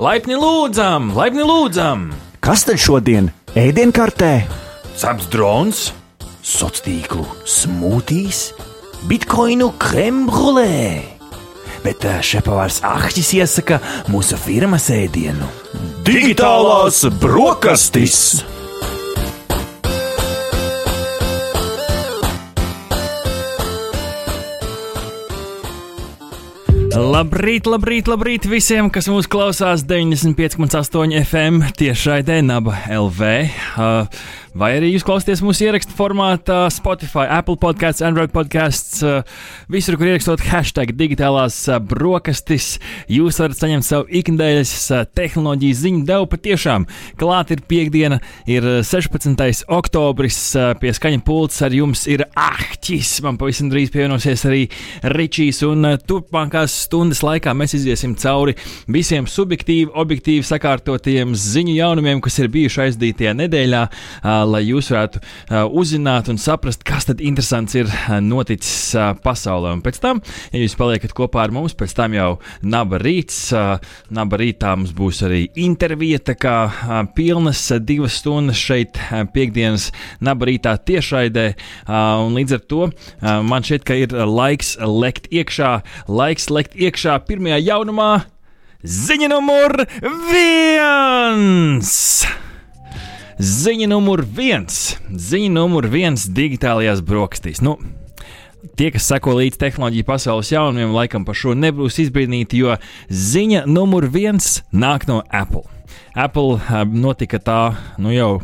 [0.00, 2.06] Laipni lūdzam, laipni lūdzam!
[2.40, 4.30] Kas tad šodien ēdienkartē?
[4.96, 5.82] Ceps drons,
[6.40, 8.38] Sociālo tīklu smūtīs,
[9.10, 11.04] bitkoinu krembrulē.
[11.84, 13.76] Bet eh, šepavārs Ahtis iesaka
[14.08, 15.44] mūsu firmas ēdienu.
[16.08, 18.40] digitālās brokastis!
[27.00, 33.30] Labrīt, labrīt, labrīt visiem, kas mūs klausās 95,8 FM tiešraidē, Naba LV.
[33.80, 34.20] Uh,
[34.58, 39.20] vai arī jūs klausāties mūsu ierakstu formātā, Spotify, Apple podkāsts, Android podkāsts, uh,
[39.70, 42.72] visur, kur ierakstot hashtag digitālās uh, brokastis.
[43.10, 46.86] Jūs varat saņemt savu ikdienas uh, tehnoloģiju ziņu devu patiešām.
[47.20, 49.64] Klāt ir piekdiena, ir uh, 16.
[49.70, 50.40] oktobris,
[50.80, 53.20] pie skaņa pults ar jums ir Ahķis.
[53.26, 54.64] Man pavisam drīz pievienosies arī
[55.14, 58.56] Ričijs un turpmākās stundas laikā mēs iziesim cauri
[58.90, 63.84] visiem subjektīvi, objektīvi sakārtotiem ziņu jaunumiem, kas ir bijuši aizdītajā nedēļā,
[64.48, 65.20] lai jūs varētu
[65.76, 67.90] uzzināt un saprast, kas tad interesants ir
[68.24, 69.74] noticis pasaulē.
[69.76, 72.30] Un pēc tam, ja jūs paliekat kopā ar mums, pēc tam jau
[72.62, 73.50] naba rīts,
[74.14, 76.56] naba rītā mums būs arī intervija, tā kā
[77.16, 78.98] pilnas divas stundas šeit
[79.34, 79.90] piekdienas
[80.24, 81.46] naba rītā tiešraidē,
[81.90, 85.72] un līdz ar to man šķiet, ka ir laiks lekt iekšā,
[86.08, 88.12] laiks lekt iekšā pirmajā jaunumā.
[88.80, 89.74] Ziņa numur
[90.30, 91.90] viens!
[93.40, 94.98] Ziņa numur viens!
[95.08, 97.62] Ziņa numur viens digitālajās brokastīs.
[97.64, 97.78] Nu,
[98.76, 102.74] Tie, kas seko līdz tehnoloģiju pasaules jaunumiem, laikam par šo nebūs izbrīnīti, jo
[103.08, 105.64] ziņa numur viens nāk no Apple.
[106.12, 107.62] Apple notika tā,
[107.96, 108.42] nu jau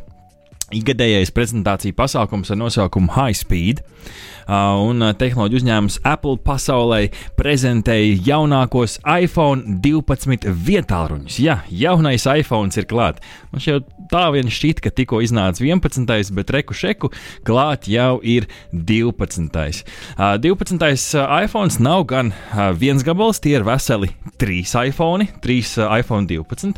[0.72, 3.84] ikgadējais prezentāciju pasākums ar nosaukumu High Speed.
[3.84, 7.00] Uh, un uh, tehnoloģiju uzņēmums Apple pasaulē
[7.38, 11.38] prezentēja jaunākos iPhone 12 vietāluņus.
[11.42, 13.24] Jā, jaunais iPhone ir klāts.
[13.52, 13.80] Man jau
[14.10, 16.32] tā vien šķiet, ka tikko iznāca 11.
[16.36, 17.10] bet reku šeku
[17.46, 19.82] klāt jau ir 12.
[20.16, 21.16] Uh, 12.
[21.42, 26.76] iPhone nav gan uh, viens gabals, tie ir veseli trīs iPhone, trīs uh, iPhone 12.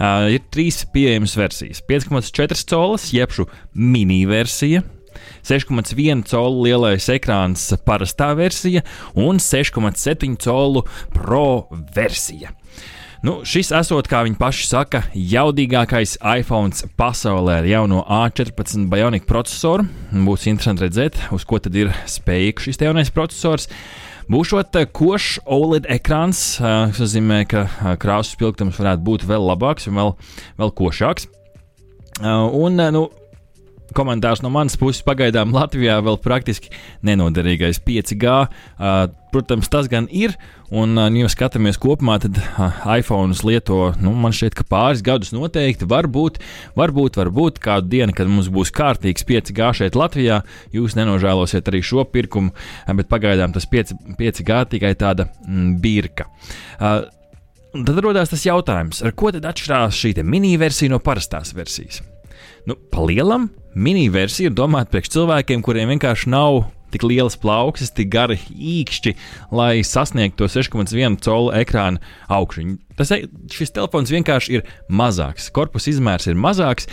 [0.00, 4.82] Uh, ir trīs pieejamas versijas- 5,4 colas, jebšu mini versija.
[5.42, 12.54] 6,1 colu lielais ekrāns, parastā versija un 6,7 colu pro versija.
[13.20, 19.84] Nu, šis esot, kā viņi paši saka, jaudīgākais iPhone pasaulē ar jauno A14 Bionic procesoru.
[20.24, 23.68] Būs interesanti redzēt, uz ko tad ir spējīgs šis jaunais processors.
[24.30, 27.66] Būšot košs OLED ekrāns, kas nozīmē, ka
[28.00, 30.16] krāsu spilgtums varētu būt vēl labāks un vēl,
[30.62, 31.28] vēl košāks.
[32.24, 33.04] Un, nu,
[33.96, 36.72] komentārs no manas puses pagaidām Latvijā vēl praktiski
[37.06, 38.34] nenoderīgais 5G.
[38.80, 40.34] Uh, protams, tas gan ir,
[40.74, 42.38] un, uh, ja skatāmies kopumā, tad
[42.98, 46.40] iPhone lieto, nu, man šķiet, ka pāris gadus noteikti varbūt,
[46.78, 50.42] varbūt, varbūt kādu dienu, kad mums būs kārtīgs 5G šeit Latvijā,
[50.74, 52.54] jūs nenožēlosiet arī šo pirkumu,
[52.90, 56.30] bet pagaidām tas 5, 5G tikai tāda mm, birka.
[57.70, 62.02] Tad rodas tas jautājums, ar ko tad atšķirās šī mini versija no parastās versijas?
[62.68, 67.92] Nu, pa lielam, mini versija ir domāta priekš cilvēkiem, kuriem vienkārši nav tik lielas plauksnes,
[67.94, 69.14] tik gari īkšķi,
[69.54, 72.76] lai sasniegtu to 6,1 colu ekrāna augšuņu.
[72.98, 73.12] Tas,
[73.54, 76.90] šis telefons vienkārši ir mazāks, korpusa izmērs ir mazāks,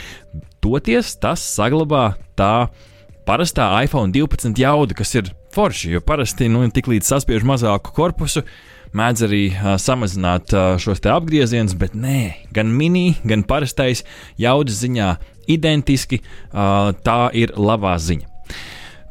[0.64, 2.70] toties tas saglabā tā
[3.28, 8.46] parastā iPhone 12 jauda, kas ir forši, jo parasti nu, tik līdz saspiež mazāku korpusu
[8.96, 14.04] mēdz arī uh, samazināt uh, šos apgriezienus, bet nē, gan mini, gan parastais
[14.38, 15.16] jaudas ziņā
[15.48, 18.28] identiski, uh, tā ir labā ziņa.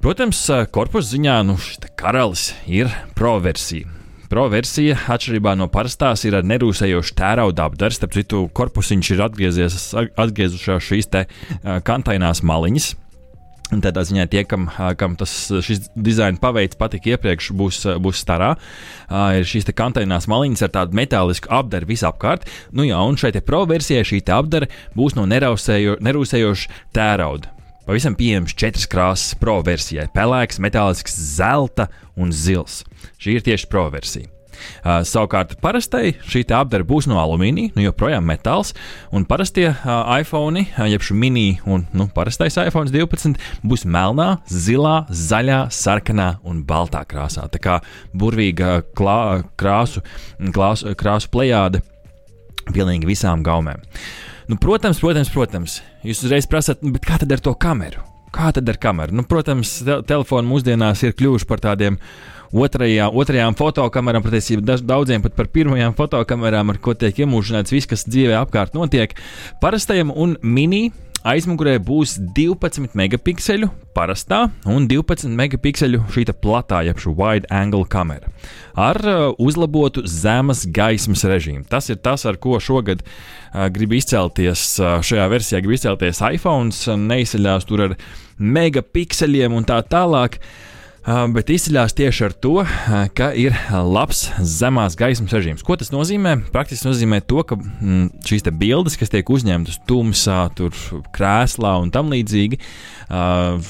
[0.05, 3.89] Protams, korpusa ziņā nu, šis karalis ir pro versija.
[4.31, 7.95] Pro versija, atšķirībā no parastās, ir ar nerūsējošu tērauda apdaru.
[7.95, 11.25] Starp citu, korpusiņš ir atgriezušās šīs te
[11.87, 12.89] kantainās maliņas,
[13.75, 14.69] Un tādā ziņā tie, kam,
[14.99, 18.53] kam tas, šis dizains paveids patika iepriekš, būs, būs starā.
[19.09, 22.47] Uh, ir šīs kantainās maliņas ar tādu metālisku apdaru visapkārt.
[22.71, 27.53] Nu jā, un šeit pro versijai šī apdara būs no nerūsējoša tērauda.
[27.87, 32.83] Pavisam pieejams četras krāsas pro versijai- pelēks, metālisks, zelta un zils.
[33.19, 34.36] Šī ir tieši pro versija.
[34.83, 38.73] Uh, savukārt, parastai šī apdara būs no alumīnija, nu joprojām metāls,
[39.15, 44.37] un parastie uh, iPhone, uh, jeb šī mini un nu, parastais iPhone 12 būs melnā,
[44.51, 47.49] zilā, zaļā, sarkanā un baltā krāsā.
[47.53, 47.81] Tā kā
[48.17, 50.05] burvīga klā, krāsu,
[50.55, 51.83] krāsu, krāsu plējāde
[52.73, 53.83] pilnīgi visām gaumēm.
[54.47, 58.03] Nu, protams, protams, protams, jūs uzreiz prasat, nu, kā tad ar to kameru?
[58.35, 59.17] Kā tad ar kameru?
[59.17, 61.99] Nu, protams, te telefoni mūsdienās ir kļuvuši par tādiem
[62.53, 68.07] otrajā, otrajām fotokamerām, patiesībā daudziem pat par pirmajām fotokamerām, ar ko tiek iemūžināts viss, kas
[68.09, 69.17] dzīvē apkārt notiek.
[69.63, 70.89] Parastajam un mini
[71.27, 78.31] aizmugurē būs 12 megapikseli parastā un 12 megapikseli šī platā, jeb šī wide angle kamera
[78.77, 81.65] ar uh, uzlabotu zemes gaismas režīmu.
[81.71, 86.71] Tas ir tas, ar ko šogad uh, grib izcelties uh, šajā versijā, grib izcelties iPhone,
[87.09, 87.99] neizceļās tur ar
[88.37, 90.37] megapikseliem un tā tālāk.
[90.37, 90.75] Uh,
[91.07, 92.55] bet izceļās tieši ar to,
[93.17, 95.63] ka ir labs zemās gaismas režīms.
[95.67, 96.37] Ko tas nozīmē?
[96.55, 100.75] Praktiski nozīmē to, ka mm, šīs bildes, kas tiek uzņemtas tumsā, tur
[101.15, 102.59] krēslā un tam līdzīgi,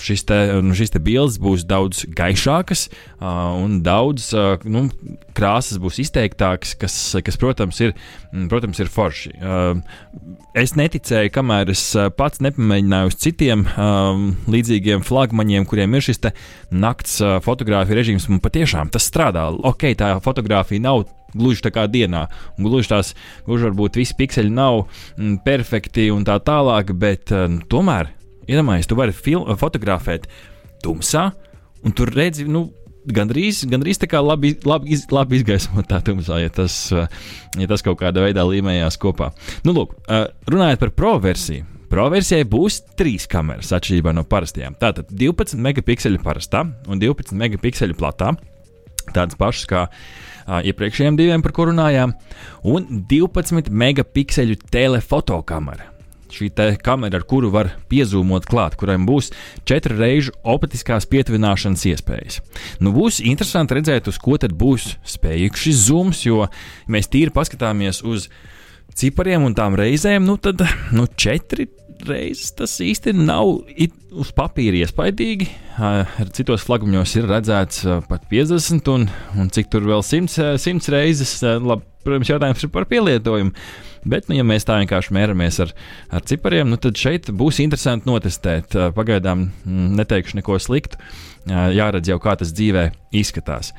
[0.06, 2.86] šis te, nu, šis te bildes būs daudz gaišākas
[3.20, 4.30] un daudz
[4.64, 4.86] nu,
[5.36, 7.92] krāsas būs izteiktākas, kas, kas protams, ir,
[8.32, 9.34] mm, protams, ir forši.
[10.56, 11.84] Es neticēju, kamēr es
[12.16, 13.66] pats nepamēģināju uz citiem
[14.48, 16.24] līdzīgiem flagmaņiem, kuriem ir šis
[16.72, 19.46] nakts fotografija režīms, un patiešām tas strādā.
[19.68, 21.04] Ok, tā fotografija nav
[21.36, 22.26] gluži tā kā dienā.
[22.56, 23.12] Un gluži tās,
[23.46, 24.84] gluži varbūt visi pikseli nav
[25.16, 28.12] mm, perfekti un tā tālāk, bet uh, tomēr,
[28.46, 30.28] iedomājieties, tu vari film, fotografēt
[30.84, 31.28] tumsā,
[31.84, 32.68] un tur redzi, nu,
[33.06, 37.84] gandrīz, gandrīz tā kā labi, labi, iz, labi izgaismot tā tumsā, ja tas, ja tas
[37.86, 39.32] kaut kādā veidā līmējās kopā.
[39.66, 39.96] Nu, lūk,
[40.50, 41.75] runājot par pro versiju.
[41.90, 44.76] Pro versijai būs trīs kameras atšķirībā no parastajām.
[44.80, 48.32] Tātad 12 megapikseli parastā un 12 megapikseli platā.
[49.06, 52.16] Tādas pašas kā uh, iepriekšējiem diviem, par kuriem runājām,
[52.66, 55.92] un 12 megapikseli telefotokamera
[56.32, 56.50] šī
[56.82, 59.30] kamera, ar kuru var piezūmot klāt, kuram būs
[59.64, 62.40] četru reižu optiskās pietuvināšanas iespējas.
[62.80, 66.46] Nu, būs interesanti redzēt, uz ko tad būs spējīgs šis zooms, jo
[66.88, 68.28] mēs tīri paskatāmies uz
[68.96, 70.62] cipariem un tām reizēm, nu tad
[70.96, 71.68] nu, četri
[72.06, 73.48] reizes tas īsti nav
[74.16, 75.48] uz papīra iespaidīgi.
[76.36, 79.06] Citos flagmaņos ir redzēts pat 50, un,
[79.36, 81.38] un cik tur vēl 100, 100 reizes.
[81.42, 83.54] Labi, protams, jautājums ir par pielietojumu.
[84.06, 85.72] Bet, nu, ja mēs tā vienkārši mēramies ar,
[86.14, 88.76] ar cipariem, nu, tad šeit būs interesanti notestēt.
[88.94, 91.00] Pagaidām mm, neteikšu neko sliktu.
[91.46, 93.72] Jāredz jau, kā tas dzīvē izskatās.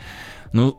[0.55, 0.73] Nu,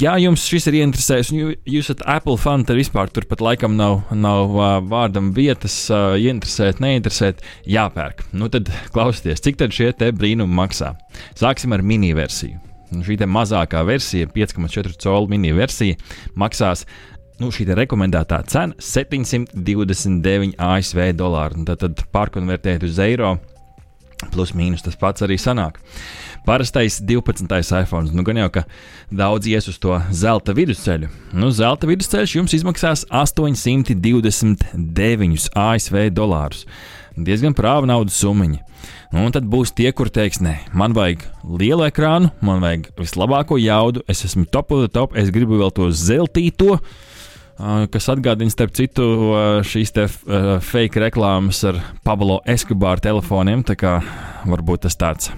[0.00, 4.00] ja jums šis ir ieinteresējis, un jūs esat Apple fani, tad vispār turpat laikam nav,
[4.12, 8.24] nav uh, vārdam vietas, uh, ieinteresēt, neinteresēt, jāpērk.
[8.36, 10.94] Nu tad klausieties, cik tad šie te brīnumi maksā.
[11.38, 12.60] Sāksim ar mini versiju.
[13.04, 15.98] Šī mazākā versija, 5,4 colu mini versija,
[16.40, 16.86] maksās
[17.38, 21.64] nu, šī rekomendētā cena- 729 ASV dolāri.
[21.68, 23.38] Tad, tad pārkonvertēt uz eiro,
[24.32, 25.74] plus mīnus tas pats arī sanāk.
[26.46, 27.72] Parastais 12.
[27.82, 28.06] iPhone.
[28.14, 28.62] Nu, gan jau, ka
[29.12, 31.08] daudz ies uz to zelta vidusceļu.
[31.36, 36.60] Nu, zelta vidusceļš jums izmaksās 829 ASV dolārus.
[37.18, 38.46] Diezgan prāva naudas summa.
[39.12, 41.24] Nu, un tad būs tie, kur teiks, nē, man vajag
[41.58, 45.72] lielu ekrānu, man vajag vislabāko jaudu, es esmu top of the top, es gribu vēl
[45.74, 46.78] to zeltīto.
[47.58, 49.04] Kas atgādina, starp citu,
[49.66, 50.04] šīs te
[50.62, 53.64] fake reklāmas ar Pablo Escobar telefoniem.
[53.66, 53.96] Tā kā
[54.46, 55.32] varbūt tas tāds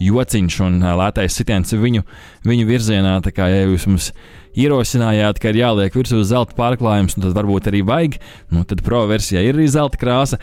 [0.00, 2.06] jociņš un lētais sitiens viņu,
[2.48, 3.18] viņu virzienā.
[3.20, 4.08] Tā kā ja jūs mums
[4.56, 8.16] ierosinājāt, ka ir jāliek virsū zelta pārklājums, tad varbūt arī vajag,
[8.54, 10.40] nu tad pro versijā ir arī zelta krāsa.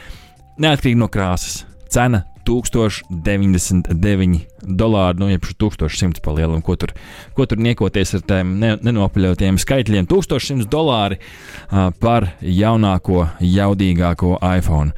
[0.62, 1.64] Neatkarīgi no krāsas.
[1.90, 6.94] Cena 1099 dolāri, nu, jeb 1100 pa lielam, ko tur,
[7.38, 10.06] ko tur niekoties ar tiem ne, nenopaļotiem skaitļiem.
[10.12, 14.92] 1100 dolāri uh, par jaunāko, jaudīgāko iPhone.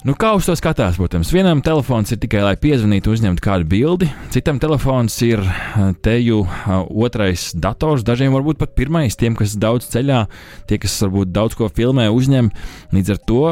[0.00, 4.06] Nu, kā uz to skatās, protams, vienam telefons ir tikai lai piezvanītu, uzņemtu kādu bildi,
[4.32, 5.42] citam telefons ir
[6.00, 6.38] teju
[7.04, 10.22] otrais dators, dažiem varbūt pat pirmais, tiem, kas daudz ceļā,
[10.70, 12.48] tie, kas varbūt daudz ko filmē, uzņem.
[12.96, 13.44] Līdz ar to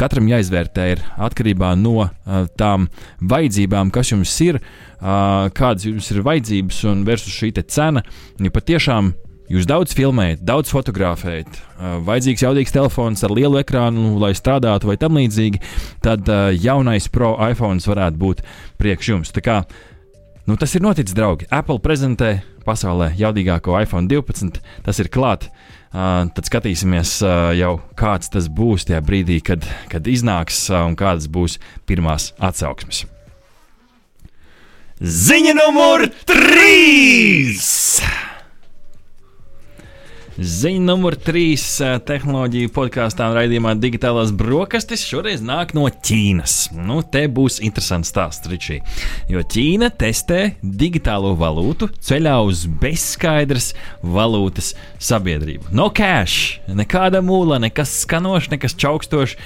[0.00, 2.08] katram jāizvērtē ir atkarībā no
[2.56, 2.88] tām
[3.20, 4.62] vajadzībām, kas jums ir,
[5.04, 8.08] kādas jums ir vajadzības un versus šī cena.
[8.40, 9.12] Ja patiešām
[9.50, 11.56] Jūs daudz filmējat, daudz fotografējat,
[12.06, 15.58] vajadzīgs jaudīgs telefons ar lielu ekrānu, lai strādātu vai tam līdzīgi,
[16.04, 18.44] tad jaunais Pro iPhone varētu būt
[18.78, 19.34] priekš jums.
[19.34, 19.56] Tā kā,
[20.46, 21.50] nu, tas ir noticis, draugi.
[21.50, 25.50] Apple prezentē pasaulē jaudīgāko iPhone 12, tas ir klāt.
[25.50, 27.16] Uh, tad skatīsimies,
[27.58, 31.58] jau kāds tas būs tajā brīdī, kad, kad iznāks un kādas būs
[31.90, 33.04] pirmās atsauksmes.
[35.00, 37.39] Ziņa numur 3!
[40.40, 41.62] Ziņa numur trīs
[42.08, 46.70] tehnoloģiju podkāstā un raidījumā Digitālās brokastis šoreiz nāk no Ķīnas.
[46.72, 48.78] Nu, te būs interesants stāsts, Ričī.
[49.28, 55.74] Jo Ķīna testē digitālo valūtu ceļā uz bezskaidras valūtas sabiedrību.
[55.76, 59.36] No cash, nekāda mūla, nekas skanošs, nekas čaukstošs.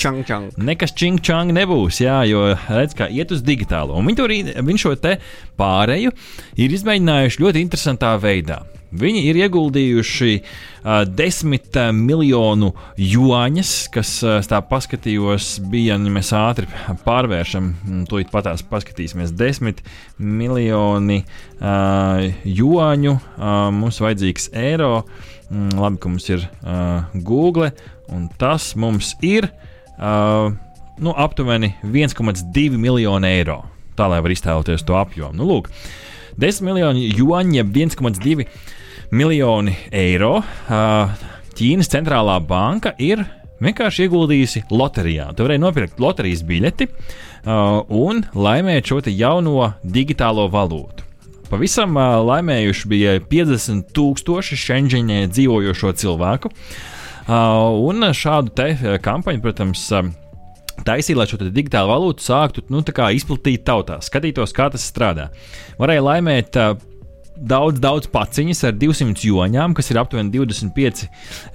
[0.00, 0.24] Čang.
[0.56, 4.00] Nekas čing-čang nebūs, jā, jo redz, kā iet uz digitālo.
[4.00, 4.38] Un viņi, tur,
[4.72, 5.18] viņi šo te
[5.60, 6.16] pāreju
[6.56, 8.62] ir izmēģinājuši ļoti interesantā veidā.
[8.90, 16.32] Viņi ir ieguldījuši uh, desmit uh, miljonu juāņus, kas, uh, tā paskatījos, bija, ja mēs
[16.34, 16.66] ātri
[17.04, 17.68] pārvēršam,
[18.10, 19.84] to it patās paskatīsimies, desmit
[20.18, 25.04] miljoni uh, juāņu, uh, mums vajadzīgs eiro,
[25.52, 27.70] mm, labi, ka mums ir uh, Google,
[28.10, 30.50] un tas mums ir uh,
[30.98, 33.62] nu, aptuveni 1,2 miljoni eiro.
[33.94, 35.36] Tā lai var iztēloties to apjomu.
[35.38, 35.70] Nu, lūk,
[36.40, 38.50] 10 miljoni juāņu, jeb 1,2
[39.10, 40.38] miljoni eiro.
[41.58, 43.24] Ķīnas centrālā banka ir
[43.60, 45.30] vienkārši ieguldījusi loterijā.
[45.36, 46.88] Tu vari nopirkt loterijas biļeti
[47.96, 51.06] un laimēt šo jauno digitālo valūtu.
[51.50, 56.52] Pavisam laimējuši bija 50 tūkstoši Šenģeņē dzīvojošo cilvēku.
[57.30, 58.68] Un šādu
[59.02, 59.82] kampaņu, protams,
[60.86, 65.28] taisīja, lai šo digitālo valūtu sāktu nu, izplatīt tautā, skatītos, kā tas strādā.
[65.82, 66.60] Varēja laimēt
[67.40, 71.06] daudz, daudz paciņas ar 200 joņām, kas ir aptuveni 25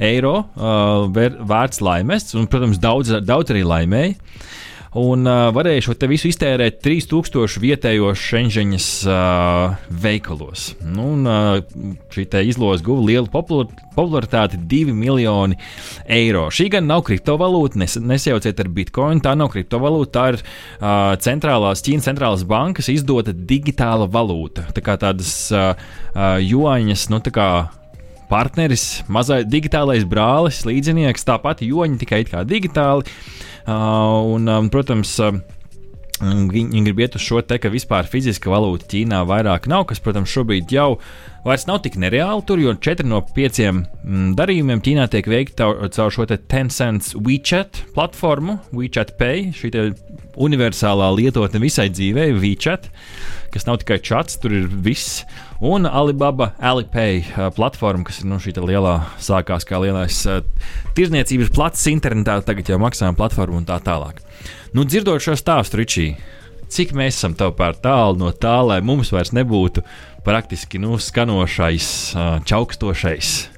[0.03, 4.15] eiro uh, vērts laimests, un, protams, daudz, daudz arī laimēja
[4.95, 10.69] un uh, varēja šo visu iztērēt 3000 vietējos šenžeņas uh, veikalos.
[10.87, 15.59] Nu, un, uh, šī izloze guva lielu popularitāti- 2 miljoni
[16.07, 16.47] eiro.
[16.47, 21.83] Šī gan nav kriptovalūta, nes, nesajauciet ar bitkoinu, tā nav kriptovalūta, tā ir uh, centrālās
[21.85, 24.69] Ķīnas centrālās bankas izdota digitāla valūta.
[24.71, 25.75] Tā kā tādas uh,
[26.15, 27.49] uh, joņas, nu tā kā
[28.29, 33.03] partneris, mazais digitālais brālis, līdzinieks, tāpat joņi tikai kā digitāli.
[33.03, 35.41] Uh, un, um, protams, um,
[36.15, 40.31] Viņi grib iet uz šo te, ka vispār fiziska valūta Ķīnā vairāk nav, kas, protams,
[40.31, 40.93] šobrīd jau
[41.43, 45.67] vairs nav tik nereāli tur, jo 4 no 5 mm, darījumiem Ķīnā tiek veikti
[45.97, 49.73] caur šo Tencent WeChat platformu, WeChat Pay, šī
[50.39, 52.87] universālā lietotne visai dzīvei, WeChat,
[53.51, 55.25] kas nav tikai chats, tur ir viss.
[55.63, 60.41] Un Alibaba Alipay uh, platforma, kas ir nu, šī lielā, sākās kā lielais uh,
[60.97, 64.19] tirzniecības plats internetā, tagad jau maksājuma platforma un tā tālāk.
[64.75, 66.07] Nu, dzirdot šo stāstu, Ričī,
[66.67, 69.85] cik mēs esam tev pār tālu no tā, lai mums vairs nebūtu
[70.27, 71.87] praktiski nu, skanošais,
[72.43, 73.54] čaukstošais.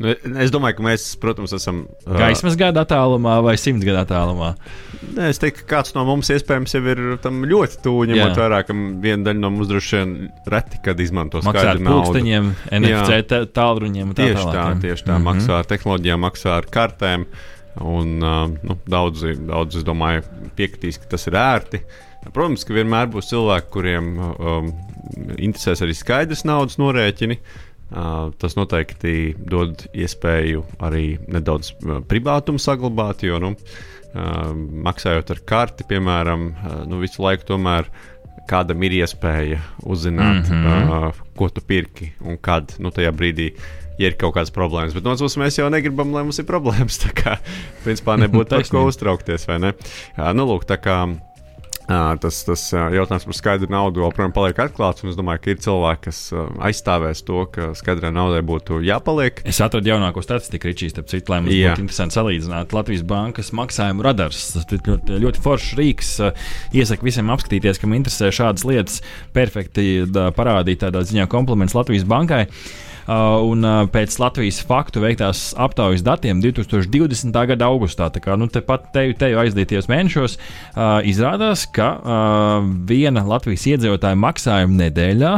[0.00, 1.82] Nu, es domāju, ka mēs, protams, esam.
[2.08, 4.54] Gaismas gada attālumā vai simts gadu attālumā?
[5.12, 8.62] Nē, es teiktu, ka kāds no mums iespējams jau ir tam ļoti tuvu, ņemot vērā,
[8.64, 10.16] ka viena daļa no mums droši vien
[10.48, 12.24] reti, kad izmanto skaidru naudu.
[12.24, 13.20] NFC
[13.52, 14.16] tālruņiem.
[14.16, 15.12] Tā tieši tā, tieši tā.
[15.12, 15.28] Mm -hmm.
[15.28, 17.28] Maksā ar tehnoloģijām, maksā ar kartēm.
[17.80, 20.24] Un, nu, daudzi, daudzi, es domāju,
[20.56, 21.84] piekritīs, ka tas ir ērti.
[22.32, 24.72] Protams, ka vienmēr būs cilvēki, kuriem um,
[25.36, 27.36] interesēs arī skaidrs naudas norēķini.
[27.36, 31.72] Uh, tas noteikti dod iespēju arī nedaudz
[32.10, 33.54] privātumu saglabāt, jo nu,
[34.86, 36.46] maksājot ar karti, piemēram,
[36.90, 37.90] nu, visu laiku tomēr
[38.50, 41.10] kādam ir iespēja uzzināt, mm -hmm.
[41.10, 43.52] uh, ko tu pirki un kad nu, tajā brīdī
[44.00, 44.94] ja ir kaut kādas problēmas.
[44.96, 47.00] Bet no otras puses, mēs jau negribam, lai mums ir problēmas.
[47.02, 47.36] Tā kā,
[47.84, 49.46] principā, nebūtu par ko uztraukties.
[49.60, 49.74] Ne?
[50.16, 51.02] Jā, nu, lūk, tā kā.
[51.90, 55.02] Tas, tas jautājums par skaidru naudu joprojām paliek atklāts.
[55.08, 56.20] Es domāju, ka ir cilvēki, kas
[56.68, 59.40] aizstāvēs to, ka skaidrai naudai būtu jāpaliek.
[59.48, 61.72] Es atradu jaunāko statistiku, Ričīs, starp citu, lai mums Jā.
[61.74, 64.44] būtu interesanti salīdzināt Latvijas bankas maksājumu radars.
[64.54, 66.12] Tas ļoti, ļoti foršs rīks.
[66.78, 69.00] Iesaku visiem apskatīties, kam interesē šādas lietas.
[69.34, 70.04] Perfekti
[70.38, 72.44] parādīt tādā ziņā kompliments Latvijas bankai.
[73.10, 77.34] Uh, un uh, pēc Latvijas faktu veiktās aptaujas datiem 2020.
[77.50, 81.88] gada augustā, tā kā nu, tepat teju, teju aizdītajos mēnešos, uh, izrādās, ka
[82.86, 85.32] viena Latvijas iedzīvotāja maksājuma nedēļā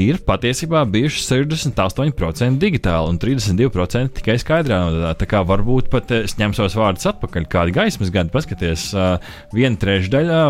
[0.00, 5.10] ir patiesībā bijuši 68% digitāli un 32% tikai skaidrā naudā.
[5.20, 8.86] Tā kā varbūt pat es ņemšu savus vārdus atpakaļ, kādi gaismas gadi paskaties.
[8.94, 10.40] Uh, viena trešdaļa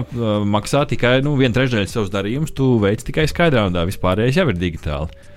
[0.47, 4.63] maksā tikai, nu, viena trešdaļa savus darījumus, tu veic tikai skaidrā naudā, vispārējais jau ir
[4.63, 5.30] digitāli.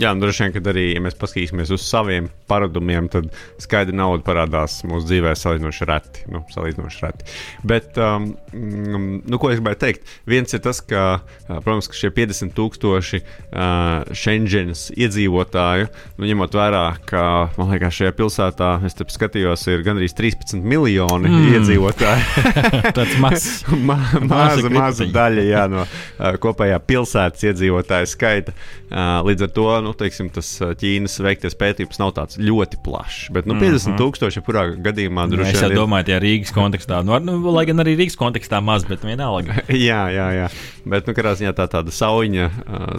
[0.00, 3.28] Jā, un droši vien, kad arī, ja mēs paskatīsimies uz saviem paradumiem, tad
[3.62, 6.24] skaidra nauda parādās mūsu dzīvē salīdzinoši reti.
[6.34, 7.28] Nu, salīdzinoši reti.
[7.62, 10.10] Bet, um, mm, nu, ko es gribēju teikt?
[10.30, 11.04] Viens ir tas, ka,
[11.46, 15.86] protams, ka šie 50 tūkstoši uh, Schengens iedzīvotāju,
[16.18, 17.22] nu, ņemot vērā, ka,
[17.54, 21.46] man liekas, šajā pilsētā, es te skatījos, ir gandrīz 13 miljoni mm.
[21.54, 22.26] iedzīvotāji.
[22.98, 23.62] Tas mazs.
[23.84, 28.54] Ma, maza, maza daļa jā, no uh, kopējā pilsētas iedzīvotāju skaita.
[28.88, 30.48] Uh, līdz ar to nu, teiksim, tas
[30.80, 33.28] Ķīnas veiktais pētījums nav tāds ļoti plašs.
[33.36, 33.64] Bet nu, Mhm.
[33.64, 37.38] 50 tūkstoši, jebkurā gadījumā, Nu, droši Es vien ir- domāju, tie Rīgas kontekstā, nu, nu,
[37.52, 39.60] lai gan arī Rīgas kontekstā maz, bet vienalga.
[39.88, 40.48] Jā, jā, jā.
[40.84, 42.50] Bet, nu, katrā ziņā tā tāda sauņa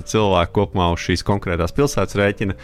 [0.10, 2.56] cilvēku kopumā uz šīs konkrētās pilsētas rēķina.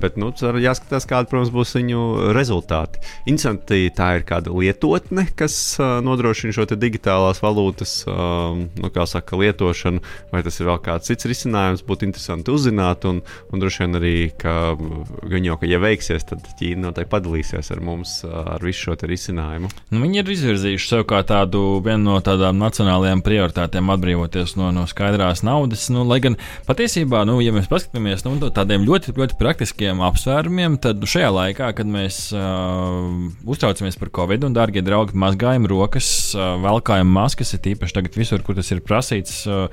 [0.00, 2.00] Bet, nu, jāskatās, kāda, protams, būs viņu
[2.36, 3.00] rezultāti.
[3.26, 10.00] Interesanti, tā ir kāda lietotne, kas nodrošina šo digitālās valūtas, nu, kā saka, lietošanu,
[10.32, 13.04] vai tas ir vēl kāds cits risinājums, būtu interesanti uzzināt.
[13.10, 13.22] Un,
[13.52, 17.82] un droši vien arī, ka viņi jau, ka, ja veiksies, tad Ķīna noteikti padalīsies ar
[17.84, 19.70] mums ar visu šo risinājumu.
[19.92, 24.86] Nu, viņi ir izvirzījuši sev kā tādu vienu no tādām nacionālajām prioritātēm atbrīvoties no, no
[24.90, 25.86] skaidrās naudas.
[25.92, 26.36] Nu, lai gan
[26.68, 31.70] patiesībā, nu, ja mēs paskatāmies nu, tādiem ļoti, ļoti praktiskiem apsvērumiem, tad nu, šajā laikā,
[31.78, 33.08] kad mēs uh,
[33.50, 38.44] uztraucamies par covid, un, darbie draugi, mazgājam rokas, uh, velkājam maskas, ir tīpaši tagad visur,
[38.46, 39.42] kur tas ir prasīts.
[39.48, 39.68] Uh,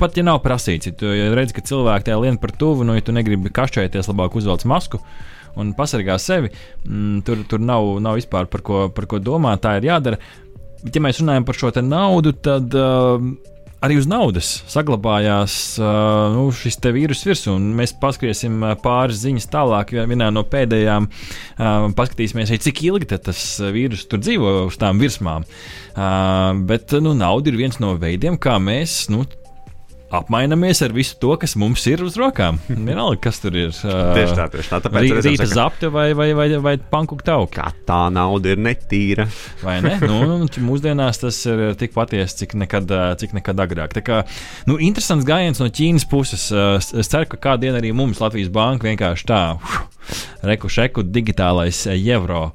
[0.00, 2.96] pat ja nav prasīts, ja tu ja redz, ka cilvēki tajā lien par tuvu, nu,
[2.98, 5.02] ja tu negribi kašķēties, labāk uzvelc masku
[5.58, 6.52] un pasargā sevi.
[6.86, 9.64] Mm, tur tur nav, nav vispār par ko, par ko domāt.
[9.64, 10.20] Tā ir jādara.
[10.78, 13.18] Bet, ja mēs runājam par šo naudu, tad uh,
[13.82, 17.56] arī uz naudas saglabājās uh, nu, šis vīrus virsū.
[17.58, 19.94] Mēs paskriesim uh, pāris ziņas tālāk.
[20.10, 23.42] Vienā no pēdējām uh, paskatīsimies, cik ilgi tas
[23.74, 25.46] vīrus tur dzīvo uz tām virsmām.
[25.98, 29.08] Uh, bet nu, nauda ir viens no veidiem, kā mēs.
[29.10, 29.26] Nu,
[30.14, 32.58] apmainamies ar visu to, kas mums ir uz rokām.
[32.88, 33.72] Vienalga, kas tur ir.
[33.84, 34.80] Uh, Tieši tā, tieši tā.
[34.86, 37.58] Tāpēc Rī, rīta zapte vai, vai, vai, vai pankuku tauki.
[37.58, 39.28] ka tā nauda ir netīra.
[39.62, 39.96] Vai ne?
[40.08, 43.96] Nu, mūsdienās tas ir tik patiesi, cik nekad, cik nekad agrāk.
[43.98, 44.22] Tā kā,
[44.68, 46.48] nu, interesants gājiens no Ķīnas puses.
[46.52, 49.42] Es ceru, ka kādu dienu arī mums Latvijas banka vienkārši tā,
[50.48, 52.52] reku šeku digitālais eiro.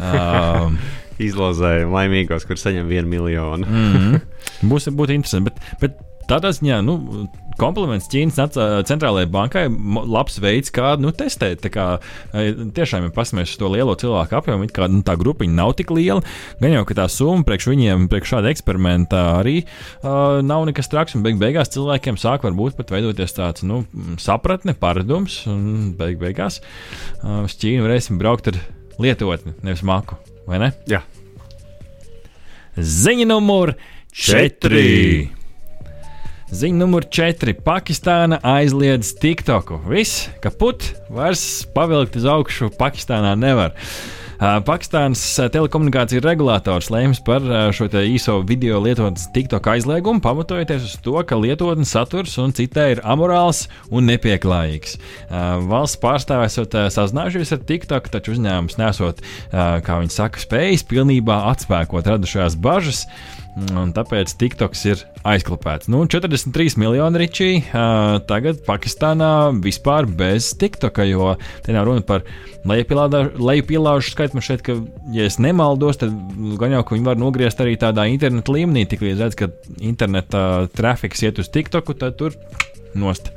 [0.00, 0.72] Uh,
[1.26, 3.64] Izlozēja laimīgos, kur saņem vienu miljonu.
[3.64, 4.20] mm -hmm.
[4.68, 5.50] Būs būtu interesanti.
[5.50, 7.26] Bet, bet tādā ziņā, nu,
[7.60, 8.36] kompliments Ķīnas
[8.88, 9.64] centrālajai bankai,
[10.12, 11.64] labs veids, kā nu, testēt.
[11.72, 11.86] Kā,
[12.76, 16.22] tiešām, paskatāmies uz to lielo cilvēku apjomu, it kā nu, tā grupiņa nav tik liela,
[16.60, 21.16] gan jau, ka tā summa priekš viņiem, priekš šāda eksperimenta arī uh, nav nekas traks.
[21.16, 23.84] Un beig beigās cilvēkiem sāk varbūt pat veidoties tāds nu,
[24.22, 28.60] sapratne, paradums, un beig beigās uh, uz Ķīnu varēsim braukt ar
[29.02, 30.20] lietotni, nevis maku.
[30.46, 30.70] Vai ne?
[30.90, 31.02] Jā.
[32.76, 33.72] Ziņa numur
[34.12, 35.35] 4.
[36.46, 37.56] Ziņa numur 4.
[37.66, 39.80] Pakistāna aizliedz TikToku.
[39.90, 43.74] Viss, ka put vairs pavilkt uz augšu Pakistānā nevar.
[44.38, 47.42] Pakistānas telekomunikāciju regulators lēms par
[47.74, 53.00] šo īso video lietotnes TikTok aizliegumu, pamatojoties uz to, ka lietotnes saturs un citē ir
[53.02, 55.00] amorāls un nepieklājīgs.
[55.66, 62.12] Valsts pārstāvēs esot sazinājušies ar TikTok, taču uzņēmums nesot, kā viņi saka, spējis pilnībā atspēkot
[62.12, 63.02] radušās bažas.
[63.56, 65.88] Un tāpēc TikToks ir aizklāpēts.
[65.88, 69.30] Nu, 43 miljoni ričī uh, tagad Pakistānā
[69.64, 71.30] vispār bez TikToka, jo
[71.64, 72.26] te nav runa par
[72.68, 74.36] lejupielāžu skaitu.
[74.36, 74.76] Man šķiet, ka,
[75.16, 76.12] ja es nemaldos, tad
[76.60, 78.84] gan jau, ka viņi var nogriezt arī tādā interneta līmenī.
[78.90, 79.48] Tik līdz redz, ka
[79.80, 80.42] interneta
[80.76, 82.36] trafiks iet uz TikToku, tad tur
[82.92, 83.32] nost.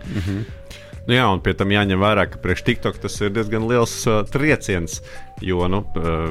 [1.10, 4.20] Nu, jā, un pie tam jāņem vērā, ka priekš TikTok tas ir diezgan liels uh,
[4.30, 5.00] trieciens.
[5.42, 6.28] Jo, nu, uh,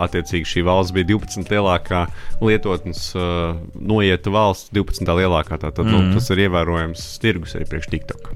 [0.00, 1.44] attiecīgi, šī valsts bija 12.
[1.52, 2.06] lielākā
[2.40, 5.12] lietotnes uh, noieta valsts, 12.
[5.20, 5.58] lielākā.
[5.60, 6.08] Tātad mm -hmm.
[6.08, 8.32] nu, tas ir ievērojams tirgus arī priekš TikTok.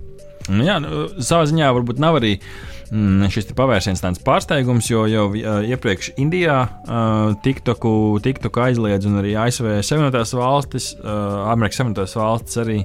[0.48, 5.04] Nu, jā, nu, savā ziņā varbūt nav arī mm, šis te pavērsiens tāds pārsteigums, jo
[5.10, 7.92] jau uh, iepriekš Indijā uh, TikToku,
[8.24, 12.82] TikToku aizliedz, un arī ASV Savienotās valstis, uh, Amerikas Savienotās valstis arī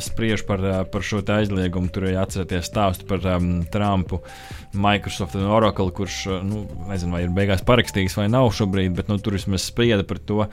[0.00, 1.90] spriež par, par šo aizliegumu.
[1.92, 4.22] Tur arī atcerieties stāstu par um, Trumpu,
[4.72, 9.18] Microsoft un Oracle, kurš, nu, nezinu, vai ir beigās parakstījis vai nav šobrīd, bet nu,
[9.20, 10.46] tur vismaz sprieda par to.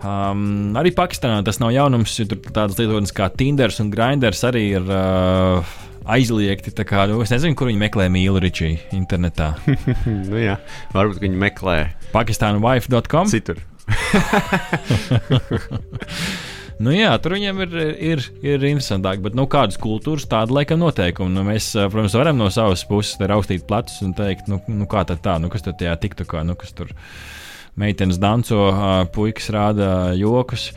[0.00, 4.70] Um, arī Pakistānā tas nav jaunums, jo tur tādas lietotnes kā Tinders un Grinders arī
[4.78, 4.88] ir.
[4.88, 6.74] Uh, aizliegti.
[6.84, 9.54] Kā, nu, es nezinu, kur viņi meklē mīlu Ričiju internetā.
[10.30, 10.58] nu, jā,
[10.94, 11.78] varbūt viņi meklē
[12.14, 13.30] Pakistānu.com.
[13.32, 13.62] citur.
[16.82, 21.30] Nu, jā, tur viņiem ir, ir, ir interesantāk, bet nu, kādas kultūras tāda laikam noteikumi.
[21.30, 25.36] Nu, mēs, protams, varam no savas puses raustīt plecus un teikt, nu, nu kā tā,
[25.38, 26.90] nu, kas tur tajā tiktu kā, nu, kas tur
[27.80, 28.68] meitenes danco,
[29.14, 30.68] puikas rāda jokus,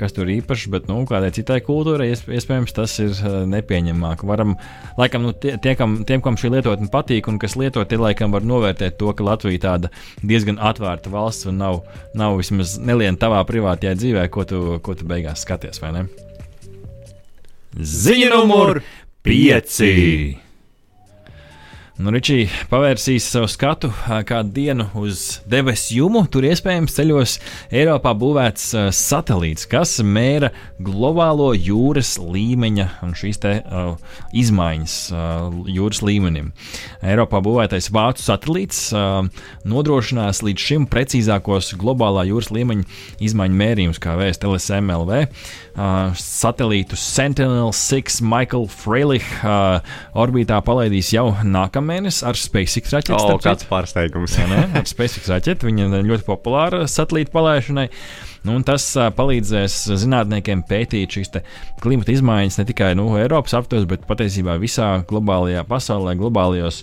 [0.00, 3.16] kas tur īpašs, bet nu, kādai citai kultūrai iespējams tas ir
[3.52, 4.24] nepieņemamāk.
[4.28, 4.54] Varam,
[5.00, 8.34] laikam, nu, tie, tie, kam, tiem, kam šī lietotne patīk un kas lieto, tie laikam
[8.34, 11.82] var novērtēt to, ka Latvija tāda diezgan atvērta valsts un nav,
[12.18, 16.06] nav vismaz neliena tavā privātajā dzīvē, ko tu, ko tu beigās skaties, vai ne?
[17.72, 18.82] Ziņa numur
[19.24, 20.51] 5!
[22.02, 23.92] Nu, Ričī pavērsīs savu skatu
[24.26, 26.24] kādu dienu uz debesu jumu.
[26.26, 27.34] Tur iespējams ceļos
[27.70, 30.50] Eiropā būvēts satelīts, kas mēra
[30.82, 36.50] globālo jūras līmeņa un šīs te, uh, izmaiņas uh, jūras līmenim.
[37.06, 39.20] Eiropā būvētais vācu satelīts uh,
[39.62, 42.88] nodrošinās līdz šim precīzākos globālā jūras līmeņa
[43.22, 45.22] izmaiņu mērījumus, kā vēsta LSMLV.
[45.72, 49.78] Uh, satelītu Sentinel-6 Michael Freilich uh,
[50.20, 53.16] orbītā palaidīs jau nākamēnes ar SpaceX raķeti.
[53.16, 54.34] O, kāds pārsteigums.
[54.36, 54.66] Ja, ne?
[54.82, 55.70] ar SpaceX raķeti.
[55.70, 57.86] Viņa ir ļoti populāra satelīta palaišanai.
[58.44, 61.32] Nu, tas uh, palīdzēs zinātniekiem pētīt šīs
[61.80, 66.82] klimata izmaiņas ne tikai nu, Eiropas aptuveni, bet patiesībā visā globālajā pasaulē, globālajos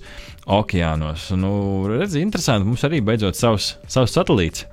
[0.49, 1.29] okeānos.
[1.37, 1.53] Nu,
[1.93, 4.65] redz, interesanti, mums arī beidzot savs, savs satelīts.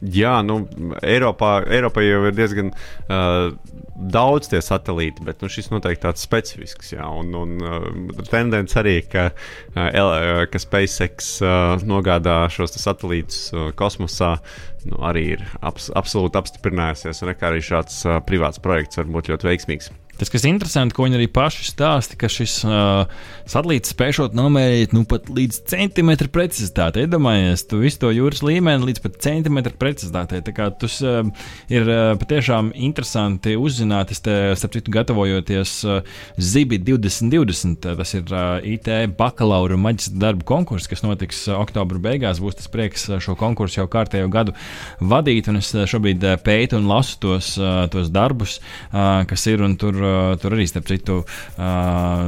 [0.00, 0.60] Jā, nu,
[1.00, 3.54] Eiropā, Eiropā jau ir diezgan uh,
[3.96, 6.92] daudz tie satelīti, bet nu, šis noteikti tāds specifisks.
[6.92, 7.86] Jā, un, un uh,
[8.28, 9.30] tendence arī, ka,
[9.72, 14.36] uh, ka SpaceX uh, nogādā šos satelītus uh, kosmosā,
[14.84, 19.48] nu, arī ir abs absolūti apstiprinājusies, un arī šāds uh, privāts projekts var būt ļoti
[19.48, 19.94] veiksmīgs.
[20.16, 23.04] Tas, kas ir interesanti, ko viņi arī paši stāsta, ka šis uh,
[23.44, 27.04] satelīts spēšot nomērīt nu, pat līdz centimetru precizitātei.
[27.04, 30.40] Iedomājies, tu visu to jūras līmeni līdz pat centimetru precizitātei.
[30.46, 31.20] Tā kā tas uh,
[31.68, 34.14] ir uh, patiešām interesanti uzzināt.
[34.14, 38.88] Es te, starp citu, gatavojoties uh, Zibi 2020, tas ir uh, IT
[39.20, 42.40] bakalaura maģistra darbu konkurss, kas notiks uh, oktobra beigās.
[42.40, 44.56] Būs tas prieks uh, šo konkursu jau kārtējo gadu
[45.04, 48.58] vadīt, un es uh, šobrīd uh, pētu un lasu tos, uh, tos darbus,
[48.94, 50.05] uh, kas ir un tur
[50.42, 51.18] tur arī, starp citu,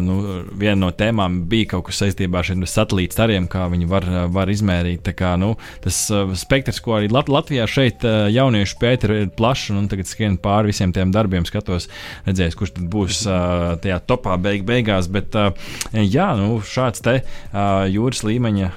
[0.04, 0.16] nu,
[0.58, 4.50] viena no tēmām bija kaut kas saistībā ar šiem satelītu stariem, kā viņi var, var
[4.52, 5.08] izmērīt.
[5.18, 5.96] Kā, nu, tas
[6.38, 10.92] spektrs, ko arī Lat Latvijā šeit jauniešu pēta, ir plašs, un tagad skrien pāri visiem
[10.94, 11.88] tiem darbiem, skatos,
[12.26, 13.22] redzēs, kurš tad būs
[13.84, 15.08] tajā topā beig beigās.
[15.12, 15.36] Bet,
[15.92, 17.18] jā, nu, šāds te
[17.92, 18.70] jūras līmeņa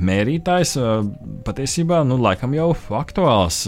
[0.00, 0.76] mērītājs
[1.46, 3.64] patiesībā, nu, laikam jau aktuāls.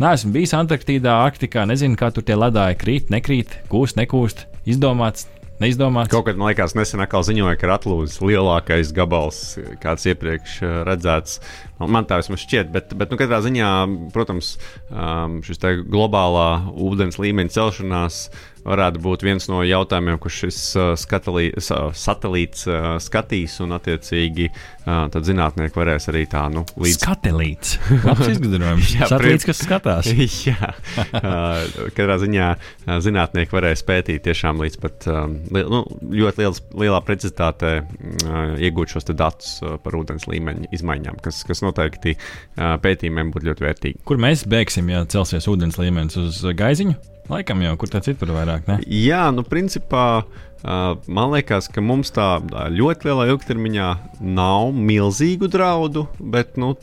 [0.00, 4.46] Nē, esmu bijis Antarktīdā, Arktikā, nezinu, kā tur tie ledāji krīt, nekrīt, kūst, nekūst nekūst,
[4.66, 5.28] izdomāts.
[5.60, 6.08] Neizdomāts.
[6.08, 10.78] Kaut kad, man liekas, nesen atkal ziņoja, ka ir atlūzis lielākais gabals, kāds iepriekš eh,
[10.88, 11.36] redzēts.
[11.80, 13.70] Man tā vismaz šķiet, bet, bet nu, katrā ziņā,
[14.12, 14.54] protams,
[14.92, 18.24] um, šis globālā ūdens līmeņa celšanās
[18.64, 25.06] varētu būt viens no jautājumiem, ko šis uh, skatalī, satelīts uh, skatīs, un attiecīgi uh,
[25.12, 27.06] tad zinātnieki varēs arī tā nu, līdz.
[27.06, 27.76] Satelīts.
[28.04, 28.92] Labs izgudrojums.
[28.96, 30.10] jā, satelīts, kas skatās.
[30.48, 30.72] jā,
[31.16, 35.82] uh, katrā ziņā uh, zinātnieki varēs pētīt tiešām līdz pat um, nu,
[36.20, 41.64] ļoti liels, lielā precizitātē uh, iegūt šos datus uh, par ūdens līmeņa izmaiņām, kas, kas
[41.70, 42.18] noteikti
[42.58, 44.02] pētījumiem būtu ļoti vērtīgi.
[44.04, 46.98] Kur mēs beigsim, ja celsies ūdens līmenis uz gaiziņu?
[47.30, 48.80] Laikam jau, kur tā citur vairāk, ne?
[48.90, 50.24] Jā, nu, principā.
[50.60, 52.26] Man liekas, ka mums tā
[52.74, 56.74] ļoti lielā ilgtermiņā nav milzīgu draudu, bet nu,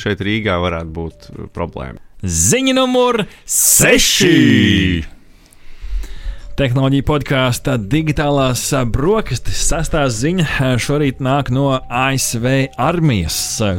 [0.00, 2.00] šeit Rīgā varētu būt problēma.
[2.22, 5.20] Ziņa numur 6!
[6.52, 8.60] Tehnoloģija podkāstā digitālās
[8.92, 12.44] brokastis sastā ziņa šorīt nāk no ASV
[12.76, 13.38] armijas,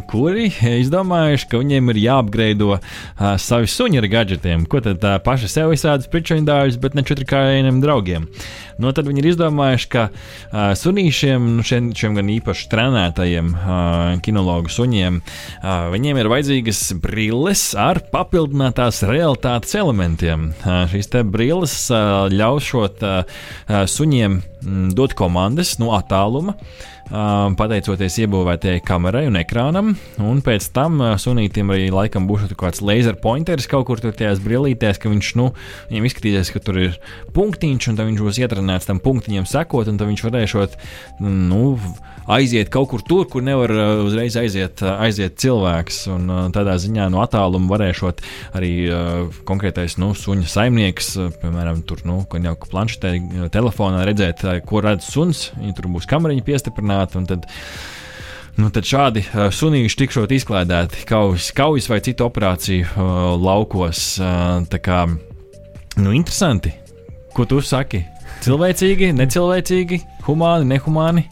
[0.09, 0.47] kuri
[0.79, 2.79] izdomājuši, ka viņiem ir jāapgreido
[3.45, 4.65] savi suņi ar gadgetiem.
[4.65, 8.25] Ko tad paši sev visādus pričuņdājus, bet ne četrkājiem draugiem.
[8.81, 13.73] No tad viņi ir izdomājuši, ka uh, sunīšiem, nu šiem, šiem gan īpaši trenētajiem uh,
[14.25, 20.51] kinologu suņiem, uh, viņiem ir vajadzīgas brilles ar papildinātās realitātes elementiem.
[20.63, 23.45] Uh, šīs brilles uh, ļaus šot uh,
[23.89, 24.41] suņiem
[24.95, 26.55] dot komandas no attāluma.
[26.55, 29.91] Uh, pateicoties iebūvētajai kamerai un ekrānam.
[30.21, 34.99] Un pēc tam sunītam arī laikam būs kaut kāds laser pointers kaut kur tajās brillītēs,
[35.02, 35.52] ka viņš, nu,
[35.91, 36.97] viņam izskatīsies, ka tur ir
[37.36, 40.78] punktiņš, un tad viņš būs ietrenēts tam punktiņam sekot, un tad viņš varēšot,
[41.21, 41.62] nu,
[42.34, 43.71] aiziet kaut kur tur, kur nevar
[44.06, 46.04] uzreiz aiziet, aiziet cilvēks.
[46.13, 48.23] Un tādā ziņā no attāluma varēšot
[48.58, 48.73] arī
[49.47, 53.13] konkrētais nu, suņa saimnieks, piemēram, tur, nu, jau planšetē,
[53.54, 55.45] telefonā redzēt, ko redz suns.
[55.62, 57.50] Ja tur būs kameriņa piestiprināta Un tad,
[58.54, 64.04] Nu, tad šādi sunīši tikšot izklaidēti kaujas, kaujas vai citu operāciju uh, laukos.
[64.22, 66.76] Uh, tā kā nu, interesanti,
[67.34, 68.04] ko tu saki?
[68.46, 71.26] Cilvēcīgi, necilvēcīgi, humāni, nehumāni.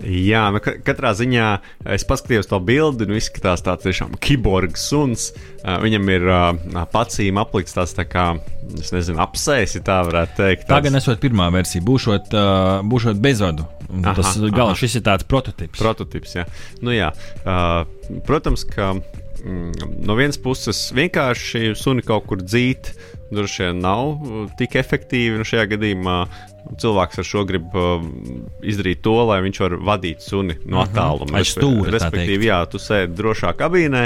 [0.00, 1.44] Jā, nu, katrā ziņā
[1.92, 5.30] es paskatījos to bildi, nu, izskatās tāds tiešām kiborgs suns.
[5.60, 8.30] Uh, viņam ir uh, pacīm aplikts tāds tā kā,
[8.80, 10.64] es nezinu, apsēsi, tā varētu teikt.
[10.64, 10.72] Tāds...
[10.72, 13.68] Tā gan esot pirmā versija, būšot, uh, būšot bezvadu.
[13.86, 15.78] Aha, tas galvenais, šis ir tāds prototyps.
[15.78, 16.46] Prototyps, jā.
[16.82, 17.12] Nu, jā.
[17.44, 17.86] Uh,
[18.26, 22.92] protams, ka mm, no vienas puses vienkārši suni kaut kur dzīt,
[23.34, 25.38] droši vien nav tik efektīvi.
[25.40, 26.18] Nu, šajā gadījumā
[26.80, 28.00] cilvēks ar šo grib uh,
[28.66, 31.30] izdarīt to, lai viņš var vadīt suni no attāluma.
[31.30, 31.38] Mhm.
[31.40, 32.50] Aiz stūra, tā Respektīvi, teikt.
[32.50, 34.02] jā, tu sēdi drošā kabīnē,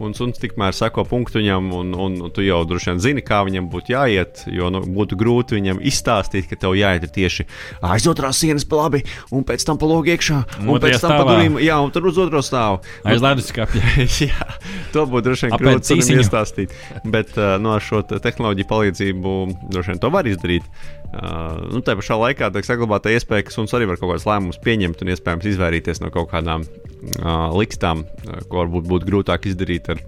[0.00, 3.66] un suns tikmēr seko punktuņam, un, un, un tu jau droši vien zini, kā viņam
[3.72, 4.44] būtu jāiet.
[4.48, 7.44] Jo nu, būtu grūti viņam izstāstīt, ka tev jāiet tieši
[7.84, 9.02] aiz otrās sienas pa labi,
[9.36, 11.34] un pēc tam pa logu iekšā, un Otrajā pēc tam pa stāvā.
[11.34, 12.80] durvīm, jā, un tur uz otro stāvu.
[13.04, 13.82] Aiz leduskapja.
[14.24, 14.48] Jā,
[14.94, 16.72] to būtu droši vien grūti iestāstīt.
[17.04, 19.36] Bet uh, no ar šo te tehnoloģiju palīdzību
[19.68, 20.64] droši vien to var izdarīt.
[21.10, 24.60] Uh, nu, tā pašā laikā tiek saglabāta iespēja, ka suns arī var kaut kādus lēmumus
[24.62, 29.90] pieņemt un iespējams izvairīties no kaut kādām uh, likstām, uh, ko varbūt būtu grūtāk izdarīt
[29.90, 30.04] ar,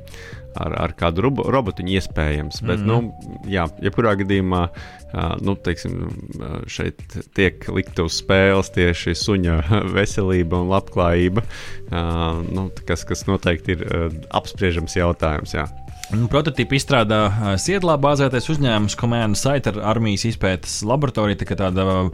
[0.63, 2.63] ar, ar kādu robo, robotiņu iespējams.
[2.63, 3.11] Bet, mm -hmm.
[3.43, 6.07] nu, jā, jebkurā gadījumā uh, nu, teiksim,
[6.39, 7.03] uh, šeit
[7.35, 9.59] tiek likta uz spēles tieši suņa
[9.99, 15.59] veselība un labklājība, uh, nu, kas, kas noteikti ir uh, apspriežams jautājums.
[15.59, 15.67] Jā.
[16.13, 22.11] Prototypu izstrādā Siedlā bāzētais uzņēmums Command Site ar armijas izpētes laboratoriju, tā kā tāda uh,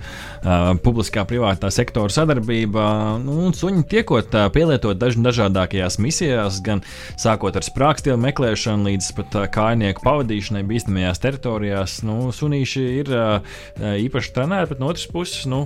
[0.84, 2.84] publiskā privātā sektora sadarbība.
[3.24, 6.84] Nu, un suņi tiekot uh, pielietot daž dažādākajās misijās, gan
[7.18, 11.98] sākot ar sprāgstiem meklēšanu līdz pat uh, kājnieku pavadīšanai bīstamajās teritorijās.
[12.06, 13.58] Nu, sunīši ir uh,
[14.06, 15.64] īpaši trenēti, bet no otras puses, nu,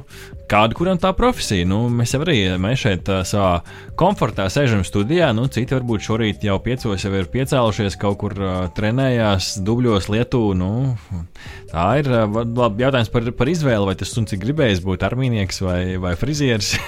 [0.53, 1.67] kāda kuram tā profesija.
[1.69, 3.63] Nu, mēs jau arī mēs šeit savā
[3.99, 8.53] komfortā sēžam studijā, nu, citi varbūt šorīt jau piecos jau ir piecēlušies kaut kur uh,
[8.77, 10.57] trenējās, dubļos Lietuvā.
[10.59, 10.71] Nu,
[11.73, 15.63] tā ir uh, labi jautājums par, par izvēli, vai tas suns ir gribējis būt armīnieks
[15.65, 16.77] vai, vai frizieris.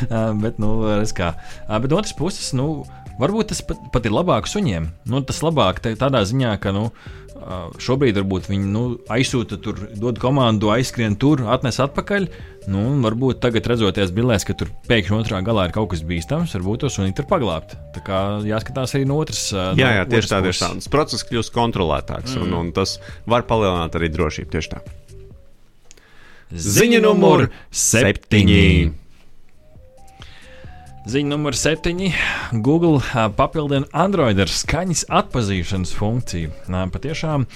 [0.00, 0.70] Uh, bet, nu,
[1.12, 1.26] kā.
[1.66, 2.86] Uh, bet no otras puses, nu,
[3.20, 4.86] varbūt tas pat, pat ir labāk suņiem.
[5.12, 6.72] Nu, tas labāk tādā ziņā, ka.
[6.72, 6.86] Nu,
[7.80, 12.28] Šobrīd varbūt viņi nu, aizsūta, tur, dod komandu, aizskrien tur, atnes atpakaļ.
[12.70, 16.52] Nu, un varbūt tagad, redzot bildēs, ka tur pēkšņi otrā galā ir kaut kas bīstams,
[16.58, 17.74] varbūt to sunīti ir paglābt.
[17.94, 19.80] Tā kā jāskatās arī no otras puses.
[19.80, 20.70] Jā, jā, tieši tā, tieši tā.
[20.78, 22.44] Tas process kļūst kontrolētāks, mm.
[22.44, 22.98] un, un tas
[23.30, 24.52] var palielināt arī drošību.
[24.52, 24.84] Tieši tā.
[26.50, 28.64] Ziņa numur septiņi.
[31.08, 32.10] Ziņa numur septiņi.
[32.60, 32.98] Google
[33.32, 36.52] papildina Android ar skaņas atpazīšanas funkciju.
[36.68, 37.46] Patiešām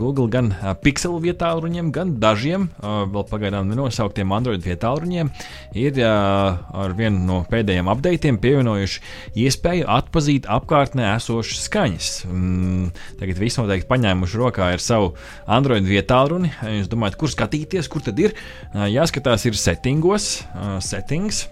[0.00, 5.30] Google gan ā, pikselu vietā ruņiem, gan dažiem vēl pagaidām nenosauktiem Android vietā ruņiem
[5.78, 9.02] ir ar vienu no pēdējiem updatiem pievienojuši
[9.46, 12.12] iespēju atpazīt apkārtnē esošas skaņas.
[12.26, 15.14] Mm, Tagad viss noteikti paņēmuši rokā ar savu
[15.46, 16.50] Android vietā runi.
[16.80, 18.34] Jūs domājat, kur skatīties, kur tad ir?
[18.74, 20.40] Jāskatās, ir settingos,
[20.82, 21.46] settings.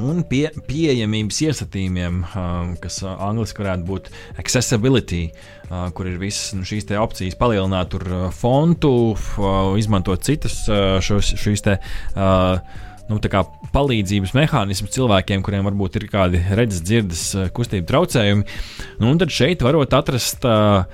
[0.00, 4.08] Un pie, pieejamības iestatījumiem, um, kas uh, angļuiski varētu būt
[4.40, 5.26] accessibility,
[5.68, 10.96] uh, kur ir visas nu, šīs opcijas, palielināt tur uh, fontu, uh, izmantot citas uh,
[11.04, 11.78] šos, šīs te.
[12.14, 13.18] Uh, Nu,
[13.74, 18.46] palīdzības mehānisms cilvēkiem, kuriem varbūt ir kādi redzes, dzirdes, kustību traucējumi.
[19.02, 20.86] Nu, un tad šeit varot atrast uh,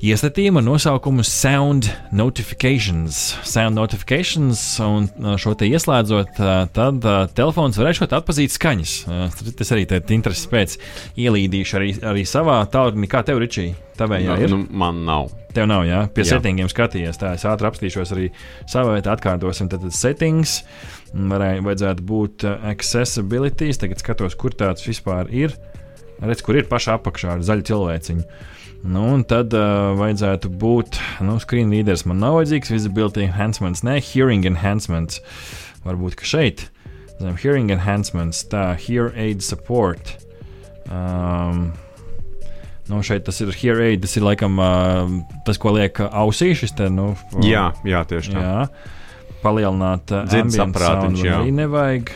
[0.00, 3.18] iestatījuma nosaukumu Sound Notifications.
[3.44, 8.94] Sound Notifications, un uh, šo te ieslēdzot, uh, tad uh, telefons varēs šot atpazīt skaņas.
[9.58, 10.76] Tas arī ir interesants pēc
[11.20, 13.10] ielīdīšu arī, arī savā tālrunī.
[13.10, 13.70] Kā tev, Ričī?
[14.00, 14.54] Tavējā ir?
[14.54, 15.28] Nu, man nav.
[15.52, 16.36] Tev nav, jā, pie Jā.
[16.36, 17.18] settingiem skatījies.
[17.20, 18.30] Tā es ātri apstīšos arī
[18.70, 19.68] savā vietā, atkārtosim.
[19.68, 20.60] Tad tad settings,
[21.12, 23.68] varēja, vajadzētu būt accessibility.
[23.76, 25.58] Tagad skatos, kur tāds vispār ir.
[26.20, 28.24] Redz, kur ir pašā apakšā ar zaļu cilvēciņu.
[28.80, 33.98] Nu, un tad uh, vajadzētu būt, nu, screen readers man nav vajadzīgs, visibility enhancements, ne,
[34.00, 35.20] hearing enhancements.
[35.84, 36.64] Varbūt, ka šeit,
[37.20, 40.16] zem hearing enhancements, tā, hear aid support.
[40.88, 41.70] Um,
[42.90, 45.10] Nu, šeit tas ir here aid, tas ir laikam uh,
[45.46, 46.48] tas, ko liek ausī.
[46.58, 47.12] Šis te, nu,
[47.46, 48.40] Jā, jā tieši tā.
[48.42, 49.36] jā.
[49.44, 51.36] Palielināt uh, Dzirdes ambient aparātiņš, sound jā.
[51.38, 52.10] Arī nevajag.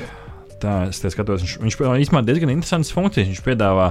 [0.65, 3.29] Tā, es skatos, viņš, viņš īstenībā diezgan interesants funkcijas.
[3.29, 3.91] Viņš piedāvā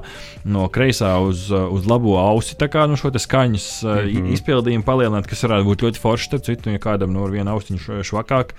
[0.49, 4.15] no kreisā uz, uh, uz labo ausi, kā nu, šo skaņas uh, mm.
[4.15, 4.33] -hmm.
[4.39, 6.29] izpildījumu palielināt, kas varētu būt ļoti forši.
[6.31, 8.55] Starp citu, ja kādam no viena austiņa švakāk,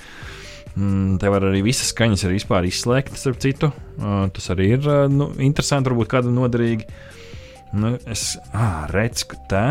[0.76, 2.38] mm, te var arī visas skaņas arī
[2.70, 3.72] izslēgt, starp citu.
[3.98, 6.86] Uh, tas arī ir uh, nu, interesanti, varbūt kādam noderīgi.
[7.74, 9.68] Nu, es ah, redzu, ka tā,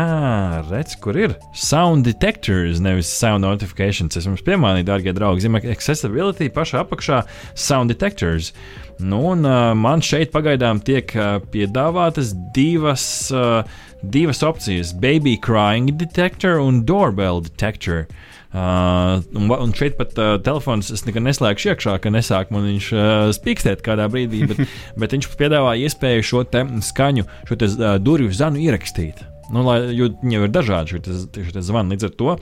[0.68, 4.18] redzu, kur ir sound detectors, nevis sound notifications.
[4.18, 7.22] Es jums piemānīju, darbie draugi, zīmē, accessibility pašā apakšā
[7.56, 8.52] sound detectors.
[9.00, 13.64] Nu, un uh, man šeit pagaidām tiek uh, piedāvātas divas, uh,
[14.04, 18.04] divas opcijas- baby crying detector un doorbell detector.
[18.04, 22.68] Uh, un, va- un šeit pat uh, telefons es nekad neslēgšu iekšā, ka nesāk man
[22.70, 24.62] viņš uh, spīkstēt kādā brīdī, bet,
[25.00, 26.44] bet viņš piedāvā iespēju šo
[26.86, 29.24] skaņu, šo te uh, durvju zanu ierakstīt.
[29.52, 31.94] Nu, lai, jo viņiem ir dažādi šie zvani.
[31.94, 32.36] Līdz ar to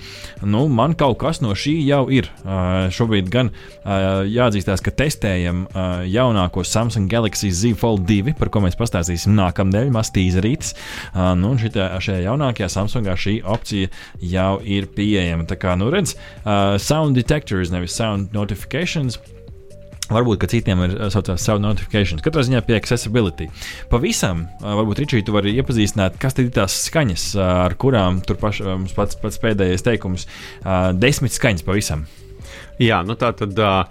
[0.47, 2.29] nu, man kaut kas no šī jau ir.
[2.43, 8.53] Uh, šobrīd gan uh, jāatzīstās, ka testējam uh, jaunāko Samsung Galaxy Z Fold 2, par
[8.53, 10.77] ko mēs pastāstīsim nākamnedēļ, maz tīzerītis.
[11.12, 13.91] Uh, nu, šitā, šajā jaunākajā Samsungā šī opcija
[14.23, 15.49] jau ir pieejama.
[15.51, 19.19] Tā kā, nu, redz, uh, sound detectors, nevis sound notifications.
[20.12, 22.20] Varbūt citiem ir uh, saucās savu notifikāciju.
[22.25, 23.48] Katrā ziņā pie accessibility.
[23.92, 28.40] Pavisam, uh, varbūt Ričija, tu vari iepazīstināt, kas ir tās skaņas, uh, ar kurām tur
[28.40, 30.29] paš, mums pats, pats pēdējais teikums-
[31.03, 32.07] desmit skaņas pavisam.
[32.81, 33.85] Jā, nu tā tad uh,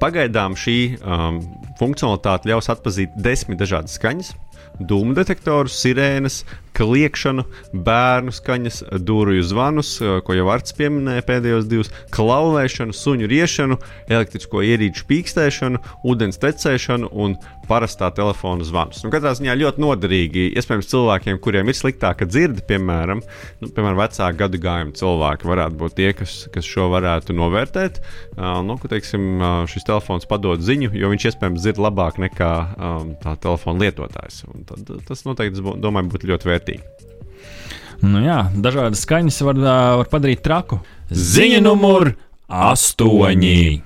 [0.00, 1.40] pagaidām šī um,
[1.80, 4.34] funkcionalitāte ļaus atpazīt desmit dažādas skaņas.
[4.76, 6.42] Dūmu detektorus, sirēnas,
[6.76, 7.46] kliekšanu,
[7.86, 13.78] bērnu skaņas, durvju zvanus, ko jau Arts pieminēja pēdējos divus, klauvēšanu, suņu riešanu,
[14.12, 19.02] elektrisko ierīču pīkstēšanu, ūdens tecēšanu un parastā telefona zvanus.
[19.02, 20.44] Nu, katrā ziņā ļoti noderīgi.
[20.58, 23.22] Iespējams, cilvēkiem, kuriem ir sliktāka dzirde, piemēram,
[23.62, 27.98] nu, piemēram vecāku gadu gājumu cilvēki, varētu būt tie, kas, kas šo varētu novērtēt.
[28.36, 33.12] Uh, nu, ka, teiksim, šis telefons padod ziņu, jo viņš iespējams dzird labāk nekā um,
[33.22, 34.44] tā telefona lietotājs.
[34.52, 36.82] Un tad, tas noteikti, domāju, būtu ļoti vērtīgi vērtīgi.
[38.04, 39.60] Nu jā, dažādas skaņas var,
[40.02, 40.80] var padarīt traku.
[41.10, 42.12] Ziņa numur
[42.46, 43.82] astoņi.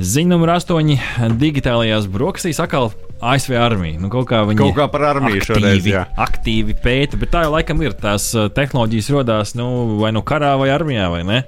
[0.00, 0.98] Ziņa numur astoņi
[1.40, 4.00] digitālajās brokastīs atkal ASV armija.
[4.00, 6.02] Nu, kaut kā viņi kaut kā par armiju aktīvi, šoreiz, jā.
[6.20, 7.96] aktīvi pēta, bet tā jau laikam ir.
[7.96, 9.66] Tās uh, tehnoloģijas radās nu,
[10.02, 11.40] vai nu karā, vai armijā, vai ne?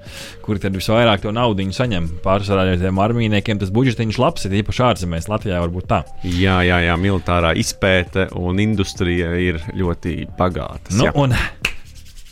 [0.44, 2.09] Kur tad visvairāk to naudu saņem?
[2.24, 6.02] Pārsvarā ar tiem armijniekiem tas budžetiņš labs, ir īpaši ārzemēs, Latvijā varbūt tā.
[6.24, 10.96] Jā, jā, jā, militārā izpēte un industrija ir ļoti bagātas.
[10.96, 11.37] Nu, un,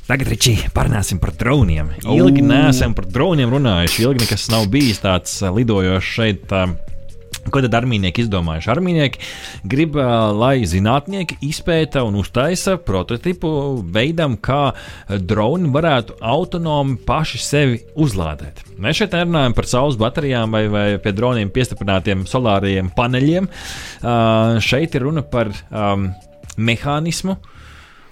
[0.07, 1.89] Tagad, Ričī, parunāsim par droniem.
[2.07, 4.05] Ilgi neesam par droniem runājuši.
[4.05, 6.45] Ilgi nekas nav bijis tāds uh, lidojošs šeit.
[6.47, 6.69] Tā,
[7.53, 8.71] Ko tad armijnieki izdomājuši?
[8.73, 9.23] Armijnieki
[9.69, 9.97] grib,
[10.37, 13.51] lai zinātnieki izpēta un uztaisa prototipu
[13.95, 14.73] veidam, kā
[15.09, 18.65] droni varētu autonomi paši sevi uzlādēt.
[18.83, 23.49] Mēs šeit nerunājam par saules baterijām vai, vai pie droniem piestiprinātiem solāriem paneļiem.
[23.49, 26.11] Uh, šeit ir runa par um,
[26.57, 27.37] mehānismu,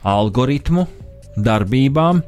[0.05, 0.87] algoritmu,
[1.35, 2.23] darbībām,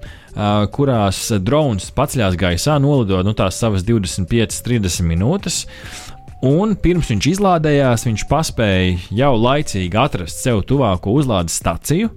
[0.74, 5.62] kurās drons paceļās gaisā, nolidot nu, tās savas 25, 30 minūtes.
[6.44, 12.10] Un pirms viņš izlādējās, viņš spēja jau laicīgi atrast sev tuvāko uzlādes staciju,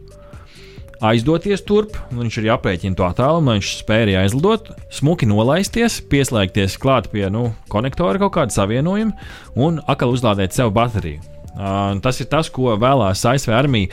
[1.00, 1.96] aizdoties turp.
[2.12, 8.20] Viņš arī aprēķina to attālumu, viņš spēja aizlidot, smuki nolaisties, pieslēgties klāt pie nu, konektora
[8.20, 9.16] kaut kāda savienojuma
[9.56, 11.24] un atkal uzlādēt sev bateriju.
[11.60, 13.90] Uh, tas ir tas, ko vēlās ASV armija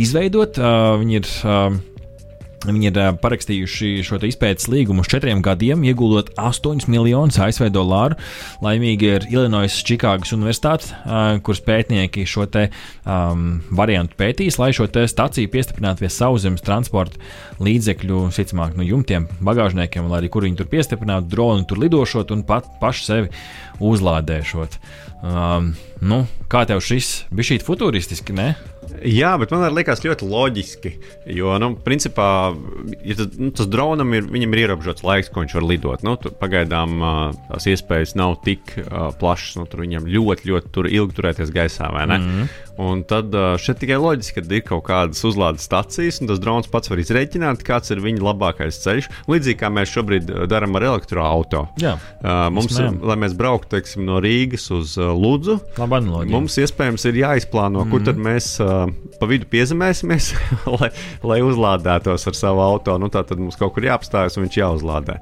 [0.00, 0.60] izveidot.
[0.60, 1.80] Uh, viņi ir uh,
[2.60, 8.18] Viņi ir parakstījuši šo izpētes līgumu uz četriem gadiem, ieguldot 8 miljonus ASV dolāru.
[8.60, 10.92] Laimīgi ir Illinois Čikāgas Universitāte,
[11.46, 12.66] kuras pētnieki šo te,
[13.08, 17.16] um, variantu pētīs, lai šo staciju piestiprinātu pie sauszemes transporta
[17.64, 22.44] līdzekļu, sicamāk, no jumtiem, bagāžniekiem, lai arī kur viņi tur piestiprinātu, droni tur lidošot un
[22.44, 23.32] pat paši sevi
[23.80, 24.76] uzlādēšot.
[25.24, 25.72] Um,
[26.04, 28.36] nu, kā tev šis bija šī futūristiski?
[28.36, 28.52] Ne?
[29.06, 30.92] Jā, bet man liekas ļoti loģiski.
[31.32, 32.52] Jo, nu, principā,
[33.06, 36.04] ja tas, nu, tas dronam ir, ir ierobežots laiks, ko viņš var lidot.
[36.06, 39.56] Nu, pagaidām uh, tās iespējas nav tik uh, plašas.
[39.60, 41.88] Nu, tur viņam ļoti, ļoti tur ilgi turēties gaisā?
[41.90, 42.50] Mm -hmm.
[42.80, 46.90] Un tad šeit tikai loģiski, ka ir kaut kādas uzlādes stacijas, un tas drons pats
[46.92, 49.10] var izrēķināt, kāds ir viņa labākais ceļš.
[49.30, 51.66] Līdzīgi kā mēs šobrīd darām ar elektroautorātu.
[51.80, 55.58] Uh, mums, ir, lai mēs brauktu teiksim, no Rīgas uz Ludzu,
[56.30, 57.90] mums iespējams ir jāizplāno, mm -hmm.
[57.90, 58.56] kur tad mēs.
[58.64, 60.30] Uh, pa vidu piezemēsimies,
[60.78, 60.90] lai,
[61.26, 62.96] lai uzlādētos ar savu auto.
[63.00, 65.18] Nu, tā tad mums kaut kur jāapstājas un viņš jāuzlādē.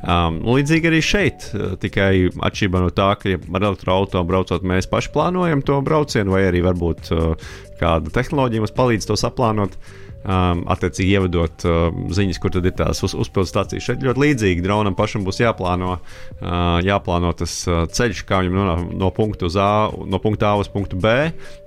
[0.00, 1.48] Um, līdzīgi arī šeit,
[1.82, 6.46] tikai atšķirībā no tā, ka ja ar elektroautorātu braucot, mēs paši plānojam to braucienu, vai
[6.48, 9.76] arī varbūt uh, kāda tehnoloģija mums palīdz to saplānot.
[10.20, 13.86] Um, attiecīgi ievedot uh, ziņas, kur tad ir tās uz, uzpildu stācijas.
[13.86, 16.50] Šeit ļoti līdzīgi dronam pašam būs jāplāno, uh,
[16.84, 20.98] jāplāno tas uh, ceļš, kā viņam no punkta uz A, no punkta A uz punktu
[21.00, 21.14] B,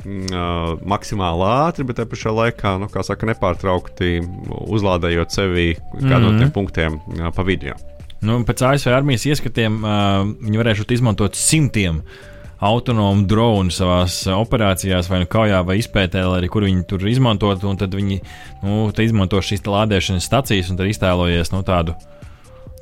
[0.06, 4.20] mm, uh, maksimāli ātri, bet te pašā laikā, nu, kā saka, nepārtraukti
[4.70, 6.22] uzlādējot sevi kādu mm -hmm.
[6.22, 6.54] no tiem mhm.
[6.54, 7.74] punktiem uh, pa vidu.
[8.22, 12.33] Nu, pēc ASV armijas ieskatiem uh, viņi varēs izmantot simtiem uh,
[12.64, 14.04] autonomu dronu savā
[14.38, 17.64] operācijās, vai nu kaujā, vai izpētē, arī kur viņi tur izmantot.
[17.80, 18.20] Tad viņi
[18.64, 21.98] nu, izmanto šīs lādēšanas stacijas un iztēlojies nu, tādu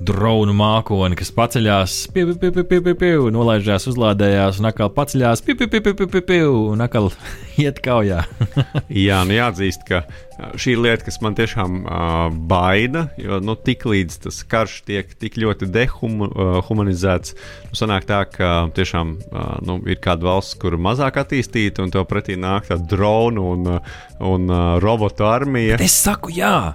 [0.05, 5.43] dronu mākoni, kas paceļās, piu, piu, piu, piu, piu, piu, nolaižās, uzlādējās, un atkal paceļās,
[5.45, 7.11] piu, piu, piu, piu, piu, piu, piu, un atkal
[7.61, 8.23] iet kaujā.
[8.89, 10.03] Jā, nu jāatzīst, ka
[10.59, 15.11] šī ir lieta, kas man tiešām uh, baida, jo nu, tik līdz tas karš tiek
[15.21, 17.35] tik ļoti dehumanizēts,
[17.69, 22.03] nu, sanāk tā, ka tiešām uh, nu, ir kāda valsts, kur mazāk attīstīta, un to
[22.09, 23.73] pretī nāk tāda dronu un,
[24.33, 25.77] un uh, robotu armija.
[25.77, 26.71] Bet es saku, jā!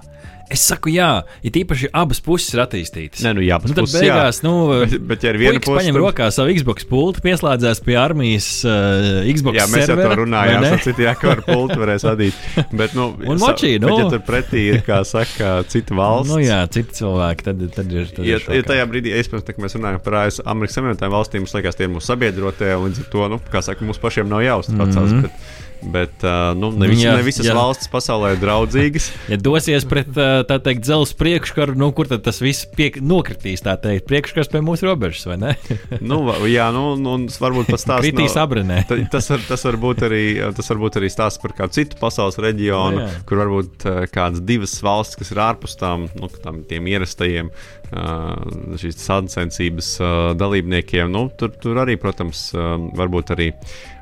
[0.47, 1.09] Es saku, jā,
[1.43, 3.19] ir īpaši abas puses ir attīstītas.
[3.25, 4.45] Nē, nu jā, nu, tad puses, beigās, jā.
[4.47, 6.03] nu, bet, bet ja ir viena puse, paņem tad...
[6.05, 9.59] rokā savu Xbox pultu, pieslēdzās pie armijas uh, Xbox.
[9.59, 12.39] Jā, mēs servera, jau to runājām, ar citu jāka ar pultu varēs vadīt.
[12.71, 13.91] Bet, nu, un močī, nu.
[13.91, 16.31] Bet, ja tur pretī ir, kā saka, cita valsts.
[16.31, 18.09] Nu jā, citi cilvēki, tad, tad ir.
[18.15, 21.43] Tad ja, ir ja tajā brīdī, iespējams, kad mēs runājam par AS, Amerikas Savienotām valstīm,
[21.43, 24.31] mums liekas, tie ir mūsu sabiedrotie, un līdz ar to, nu, kā saka, mums pašiem
[24.31, 25.11] nav jāuztraucās.
[25.11, 25.27] Mm -hmm.
[25.27, 26.23] Bet, Bet
[26.57, 29.11] nu, ne, visi, ja, ne visas ja, valstis pasaulē ir draudzīgas.
[29.31, 33.61] ja dosies pret teikt, dzelzceļa priekškaru, nu, kur tad tas viss piek, nokritīs?
[33.65, 35.53] Tā teikt, priekškars pie mūsu robežas, vai ne?
[36.09, 38.07] nu, jā, nu, nu varbūt pat stāsts.
[38.07, 38.81] Kritīs no, abrenē.
[39.13, 40.23] tas, var, tas, var arī,
[40.57, 44.73] tas var būt arī stāsts par kādu citu pasaules reģionu, no, kur varbūt kādas divas
[44.83, 47.53] valstis, kas ir ārpus tām, nu, tām tiem ierastajiem
[47.87, 49.93] šīs sacensības
[50.39, 51.11] dalībniekiem.
[51.13, 52.49] Nu, tur, tur arī, protams,
[52.97, 53.51] varbūt arī.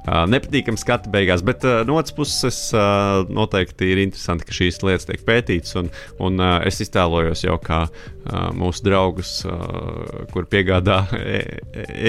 [0.06, 5.08] Nepatīkami skati beigās, bet uh, no otras puses uh, noteikti ir interesanti, ka šīs lietas
[5.10, 5.74] tiek pētītas.
[5.82, 5.90] Un,
[6.22, 11.00] un uh, es iztēlojos jau kā uh, mūsu draugus, uh, kur piegādā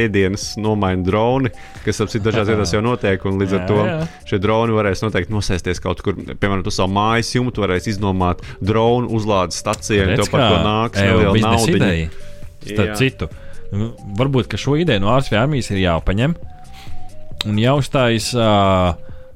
[0.04, 1.52] ēdienas, nomaina droni,
[1.86, 3.24] kas ap citu dažās vietās jau notiek.
[3.26, 3.78] Līdz ar to
[4.28, 9.08] šie droni varēs noteikti nosēsties kaut kur, piemēram, uz savu mājas jumtu, varēs iznomāt dronu
[9.16, 11.90] uzlādes staciju, un to par to nāks neliela nauda.
[12.66, 13.30] Starp citu,
[14.20, 16.36] varbūt šo ideju no ārsta armijas ir jāpaņem
[17.44, 18.32] un jāuzstājas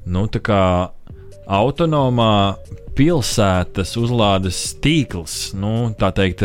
[0.09, 0.25] nu,
[1.51, 2.33] autonomā
[2.97, 5.35] pilsētas uzlādes tīkls.
[5.57, 6.43] Nu, tā teikt,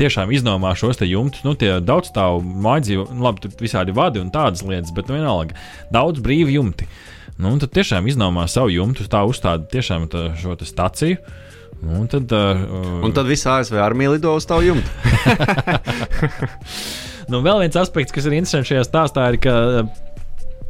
[0.00, 1.44] tiešām iznomā šos jumtus.
[1.46, 5.18] Nu, tie daudz stāvu mājdzīvu, nu, labi, tur visādi vadi un tādas lietas, bet nu,
[5.18, 5.58] vienalga
[5.92, 6.88] daudz brīvu jumti.
[7.36, 11.20] Nu, tad tiešām iznomā savu jumtu, tā uzstāda tiešām tā, šo staciju.
[11.82, 14.88] Nu, un tad, uh, un tad visā ASV armija lido uz tavu jumtu.
[17.32, 19.56] nu, vēl viens aspekts, kas ir interesants šajā stāstā, ir, ka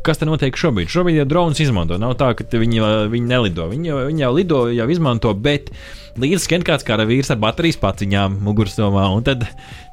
[0.07, 0.91] kas te notiek šobrīd?
[0.93, 1.99] Šobrīd jau dronas izmanto.
[2.01, 2.83] Nav tā, ka viņi,
[3.13, 3.69] viņi nelido.
[3.73, 5.73] Viņi jau, viņi jau lido, jau izmanto, bet
[6.21, 9.09] līdzi skan kāds karavīrs ar baterijas paciņām mugursomā.
[9.13, 9.47] Un tad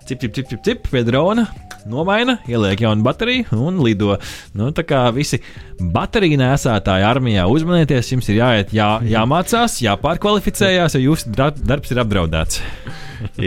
[0.06, 1.48] cip, cip, cip, cip, cip pie drona
[1.90, 4.18] nomaina, ieliek jaunu bateriju un lido.
[4.56, 5.42] Nu, tā kā visi
[5.80, 12.64] bateriju nēsātāji armijā uzmanieties, jums ir jāiet, jā, jāmācās, jāpārkvalificējās, jo jūsu darbs ir apdraudēts.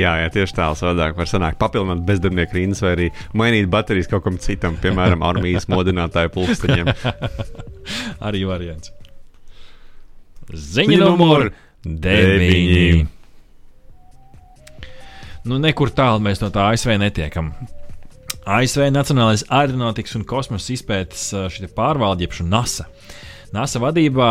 [0.03, 4.27] Jā, jā, tieši tā, savādāk var sanākt papildināt bezdarbnieku rindas vai arī mainīt baterijas kaut
[4.27, 6.93] kam citam, piemēram, armijas modinātāju pulksteņiem.
[8.29, 8.95] arī variants.
[10.47, 11.51] Ziņa numur
[11.87, 13.07] 9.
[15.47, 17.53] Nu, nekur tālu mēs no tā ASV netiekam.
[18.47, 21.29] ASV Nacionālais aeronautikas un kosmosa izpētes
[21.75, 22.87] pārvalde, jeb NASA.
[23.55, 24.31] NASA vadībā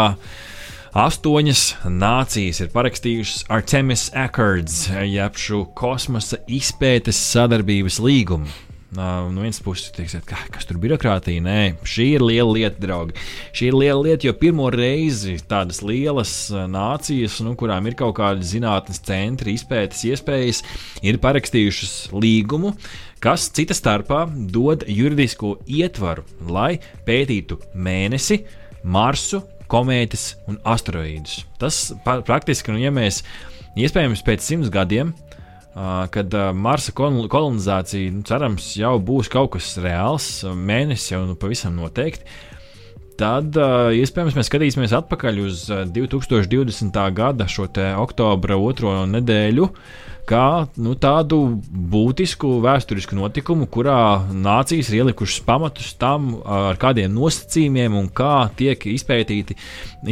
[0.95, 8.47] astoņas nācijas ir parakstījušas Artemis Accords, jeb šo kosmosa izpētes sadarbības līgumu.
[8.95, 11.43] No nu vienas puses, teiksiet, ka, kas tur ir birokrātija?
[11.43, 13.17] Nē, šī ir liela lieta, draugi.
[13.51, 16.31] Šī ir liela lieta, jo pirmo reizi tādas lielas
[16.71, 20.61] nācijas, nu, kurām ir kaut kādi zinātnes centri, izpētes iespējas,
[21.03, 22.71] ir parakstījušas līgumu,
[23.19, 28.45] kas cita starpā dod juridisko ietvaru, lai pētītu mēnesi,
[28.85, 29.41] Marsu,
[29.72, 31.43] komētas un asteroīdus.
[31.61, 33.24] Tas praktiski, nu, ja mēs
[33.76, 35.13] iespējams pēc simts gadiem
[36.11, 42.24] kad Marsa kolonizācija, nu, cerams, jau būs kaut kas reāls, mēnesis jau nu, pavisam noteikti.
[43.20, 46.97] Tad uh, iespējams mēs skatīsimies atpakaļ uz 2020.
[47.16, 47.70] gada šo
[48.01, 49.70] oktobra otro nedēļu,
[50.30, 51.39] kā nu, tādu
[51.93, 53.97] būtisku vēsturisku notikumu, kurā
[54.32, 59.57] nācijas ir ielikušas pamatus tam, ar kādiem nosacījumiem un kā tiek izpētīti,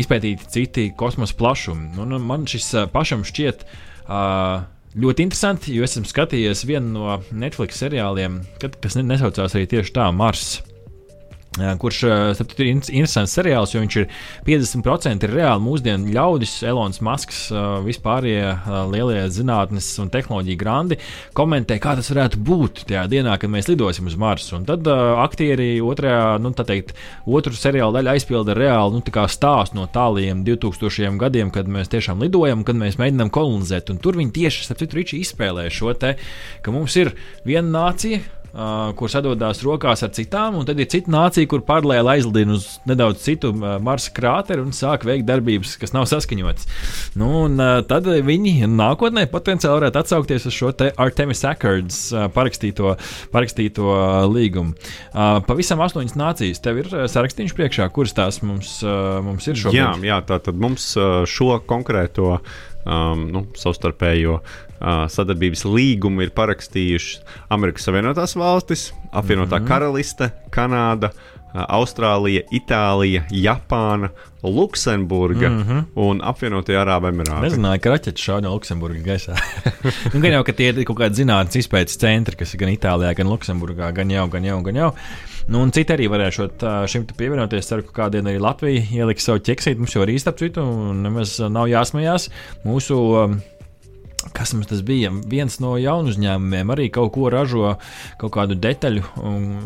[0.03, 1.93] izpētīti citi kosmosa plašumi.
[1.97, 3.65] Nu, nu, man šis pašam šķiet.
[4.03, 10.05] Uh, Ļoti interesanti, jo esmu skatījies vienu no Netflix seriāliem, kas nesaucās arī tieši tā,
[10.13, 10.59] Mars
[11.53, 11.99] kurš
[12.37, 14.07] saprat, ir interesants seriāls, jo viņš ir
[14.47, 16.55] 50% ir reāli mūsdienu ļaudis.
[16.65, 17.45] Elonas Masks,
[17.85, 18.55] vispārējie
[18.89, 20.97] lielie zinātnes un tehnoloģija grandi
[21.37, 24.55] komentē, kā tas varētu būt tajā dienā, kad mēs lidosim uz Marsu.
[24.57, 26.95] Un tad aktieri otrajā, nu, tā teikt,
[27.25, 32.65] otru seriāla daļu aizpilda reāli nu, stāstu no tāliem 2000 gadiem, kad mēs tiešām lidojam,
[32.67, 33.93] kad mēs mēģinām kolonizēt.
[33.93, 36.15] Un tur viņi tieši, starp citu, izspēlē šo te,
[36.63, 37.13] ka mums ir
[37.45, 42.13] viena nācija uh, kur sadodās rokās ar citām, un tad ir cita nācija, kur paralēli
[42.15, 46.69] aizlidina uz nedaudz citu uh, Marsa krāteru un sāk veikt darbības, kas nav saskaņotas.
[47.19, 52.95] Nu, un, uh, tad viņi nākotnē potenciāli varētu atsaukties uz šo Artemis Accords uh, parakstīto,
[53.33, 54.75] parakstīto uh, līgumu.
[55.13, 56.61] Uh, pavisam astoņas nācijas.
[56.63, 58.77] Tev ir sarakstīns priekšā, kuras tās mums,
[59.25, 59.79] mums ir šobrīd?
[59.79, 60.93] Jā, jā tā tad mums
[61.29, 62.37] šo konkrēto
[62.85, 69.67] um, nu, savstarpējo uh, sadarbības līgumu ir parakstījušas Amerikas Savienotās valstis, apvienotā mm -hmm.
[69.67, 71.13] karaliste, Kanāda.
[71.53, 74.09] Austrālija, Itālija, Japāna,
[74.43, 75.83] Luksemburga mm -hmm.
[75.95, 77.45] un apvienotie Arābu Emirāti.
[77.45, 79.37] Nezināju, ka raķetes šāda no Luksemburgas gaisā.
[80.13, 83.13] nu, gan jau, ka tie ir kaut kādi zinātnīs izpētes centri, kas ir gan Itālijā,
[83.15, 84.91] gan Luksemburgā, gan jau, gan jau, gan jau.
[85.51, 86.47] Nu, un citi arī varēšu
[86.91, 87.67] šim pievienoties.
[87.67, 89.81] Ceru, ka kādien arī Latvija ieliks savu ķeksīti.
[89.81, 92.29] Mums jau arī starp citu, un nemaz nav jāsmējās.
[92.67, 93.35] Mūsu um,
[94.35, 95.11] kas mums tas bija?
[95.29, 97.75] Viens no jaunu uzņēmumiem arī kaut ko ražo,
[98.21, 99.03] kaut kādu detaļu,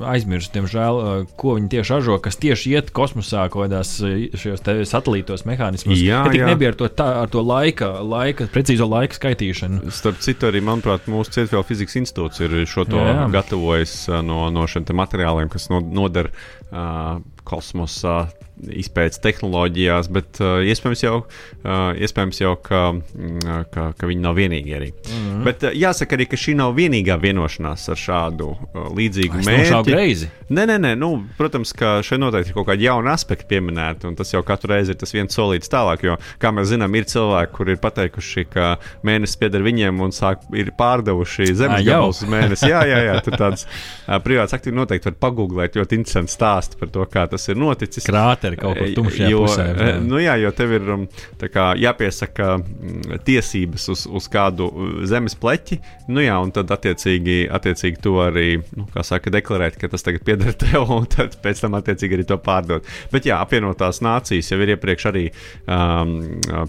[0.09, 1.01] aizmirsu, diemžēl,
[1.39, 5.99] ko viņi tieši ražo, kas tieši iet kosmosā, kaut kādās šajos satelītos mehānismos.
[6.01, 6.49] Jā, ja jā.
[6.51, 9.93] nebija ar to, tā, ar to laika, laika, precīzo laika skaitīšanu.
[9.93, 13.29] Starp citu, arī, manuprāt, mūsu Cietvielu fizikas institūts ir šo to jā, jā.
[13.37, 13.95] gatavojis
[14.25, 18.25] no, no šiem materiāliem, kas noder uh, kosmosā
[18.57, 24.37] izpētes tehnoloģijās, bet uh, iespējams, jau, uh, iespējams jau, ka, uh, ka, ka viņi nav
[24.39, 24.89] vienīgi arī.
[24.93, 25.43] Mm -hmm.
[25.45, 30.29] Bet uh, jāsaka arī, ka šī nav vienīgā vienošanās ar šādu uh, līdzīgu mērķi.
[30.49, 34.15] Nē, nē, nē nu, protams, ka šeit noteikti ir kaut kādi jauni aspekti pieminēti, un
[34.15, 37.53] tas jau katru reizi ir tas viens solīts tālāk, jo, kā mēs zinām, ir cilvēki,
[37.53, 42.69] kuri ir pateikuši, ka mēnesis pieder viņiem un sāk, ir pārdevuši zemes gabalus uz mēnesi.
[42.71, 46.93] Jā, jā, jā, tur tāds uh, privāts aktīvi noteikti var pagūglēt ļoti interesanti stāsti par
[46.95, 48.07] to, kā tas ir noticis.
[48.07, 49.65] Krāte ir kaut kur tumšajā jo, pusē.
[49.71, 49.93] Jā.
[50.03, 51.05] Nu jā, jo tev ir um,
[51.41, 55.79] kā, jāpiesaka mm, tiesības uz, uz kādu uh, zemes pleķi,
[56.13, 60.25] nu jā, un tad attiecīgi, attiecīgi to arī, nu, kā saka, deklarēt, ka tas tagad
[60.27, 62.87] pieder tev, un tad pēc tam attiecīgi arī to pārdot.
[63.13, 66.17] Bet jā, apvienotās nācijas jau ir iepriekš arī um,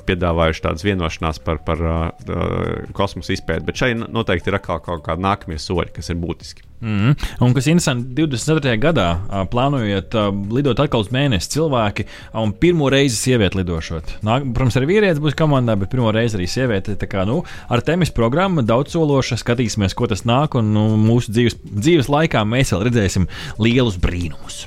[0.09, 5.25] piedāvājuši tādas vienošanās par, par uh, kosmosa izpēti, bet šeit noteikti ir atkal kaut kādi
[5.25, 6.68] nākamie soļi, kas ir būtiski.
[6.81, 7.45] Mm -hmm.
[7.45, 8.77] Un kas interesanti, 24.
[8.79, 14.19] gadā uh, plānojot uh, lidot atkal uz mēnesi cilvēki, un pirmo reizi sieviete lidošot.
[14.23, 16.95] Nāk, protams, arī vīrietis būs komandā, bet pirmo reizi arī sieviete.
[17.09, 22.09] Kā nu, ar temis programmu daudzsološa, skatīsimies, ko tas nāk, un nu, mūsu dzīves, dzīves
[22.09, 23.27] laikā mēs vēl redzēsim
[23.59, 24.67] lielus brīnumus.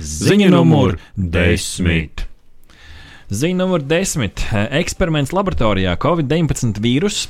[0.00, 2.26] Ziņa numur desmit.
[3.28, 4.40] Ziņa numur desmit.
[4.70, 7.28] Eksperiments laboratorijā Covid-19 vīrusu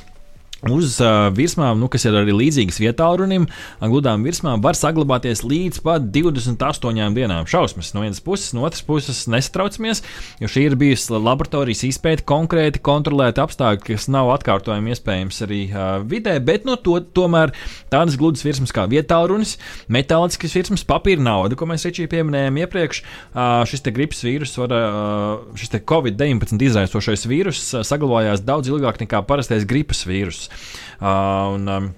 [0.67, 3.45] Uz uh, virsmām, nu, kas ir arī līdzīgas vietālunim,
[3.79, 7.47] gludām virsmām var saglabāties līdz pat 28 dienām.
[7.47, 10.03] Šausmas no vienas puses, no otras puses nesatraucamies,
[10.41, 15.85] jo šī ir bijusi laboratorijas izpēta konkrēti kontrolēta apstākļi, kas nav atkārtojami iespējams arī uh,
[16.03, 17.55] vidē, bet no to, tomēr
[17.93, 19.55] tādas gludas virsmas kā vietālunis,
[19.87, 23.01] metāliskas virsmas, papīra nauda, ko mēs Ričī pieminējām iepriekš.
[23.31, 28.69] Uh, šis te gripas vīrus, var, uh, šis te Covid-19 izraisošais vīrus uh, saglabājās daudz
[28.69, 30.48] ilgāk nekā parastais gripas vīrus.
[30.49, 31.89] Uh, un, um,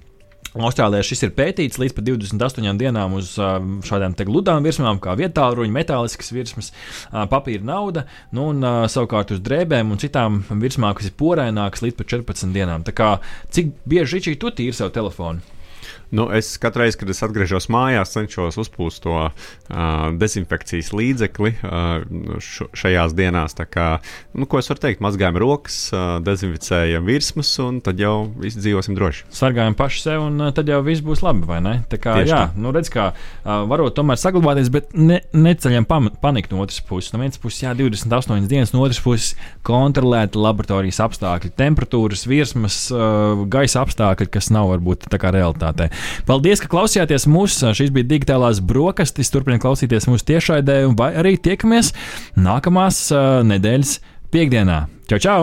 [0.52, 3.56] Austrālijā šis ir pētīts līdz pat 28 dienām uz uh,
[3.88, 8.04] šādām gludām virsmām, kā vietāluņa, metāliskas virsmas, uh, papīra nauda,
[8.36, 12.52] nu, un uh, savukārt uz drēbēm un citām virsmām, kas ir porēnākas, līdz pat 14
[12.52, 12.84] dienām.
[12.84, 13.14] Tā kā,
[13.56, 15.40] cik bieži šī tu tīri savu telefonu?
[16.12, 19.32] Nu, es katru reizi, kad es atgriežos mājās, cenšos uzpūst to uh,
[20.20, 22.04] dezinfekcijas līdzekli uh,
[22.36, 23.56] š, šajās dienās.
[23.72, 23.86] Kā,
[24.36, 25.00] nu, ko es varu teikt?
[25.04, 29.24] Mazgājam rokas, uh, dezinficējam virsmas, un tad jau viss dzīvosim droši.
[29.32, 31.78] Sargājam paši sev, un uh, tad jau viss būs labi, vai ne?
[31.88, 32.60] Tā kā, Tieši jā, tā.
[32.60, 37.14] nu, redz, kā uh, varot tomēr saglabāties, bet ne, neceļam paniku no otras puses.
[37.16, 39.32] No vienas puses, jā, 28 dienas, no otras puses,
[39.64, 45.88] kontrolēta laboratorijas apstākļi, temperatūras, virsmas, uh, gaisa apstākļi, kas nav varbūt tā kā realitātē.
[46.30, 47.74] Paldies, ka klausījāties mūsu.
[47.78, 49.32] Šīs bija digitālās brokastis.
[49.34, 51.94] Turpiniet klausīties mūsu tiešraidē, vai arī tiekamies
[52.40, 54.00] nākamās uh, nedēļas
[54.32, 54.86] piekdienā.
[55.12, 55.42] Čau, čau!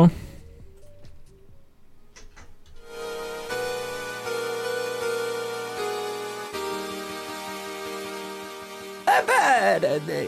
[9.29, 10.25] bērni,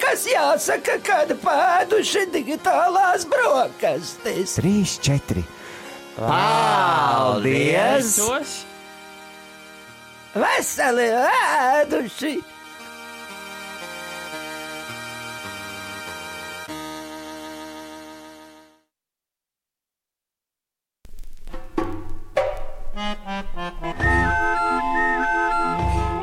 [0.00, 4.56] kas jāsaka, kad pēduši digitālās brokastis.
[4.60, 5.44] Trīs, četri.
[6.16, 8.16] Paldies!
[8.16, 8.56] Paldies!
[10.36, 12.34] Veseli ēduši.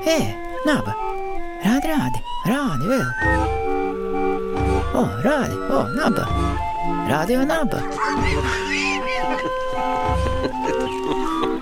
[0.03, 0.19] Ē,
[0.67, 0.93] naba!
[1.63, 3.07] Rādi, rādi, rādi vēl!
[4.93, 6.27] O, rādi, o, naba!
[7.09, 7.81] Rādi, o, naba!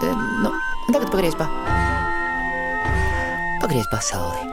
[0.02, 0.10] E,
[0.42, 0.50] nu,
[0.90, 1.71] tagad pagriez pa!
[3.62, 4.51] Pagriez pasauli!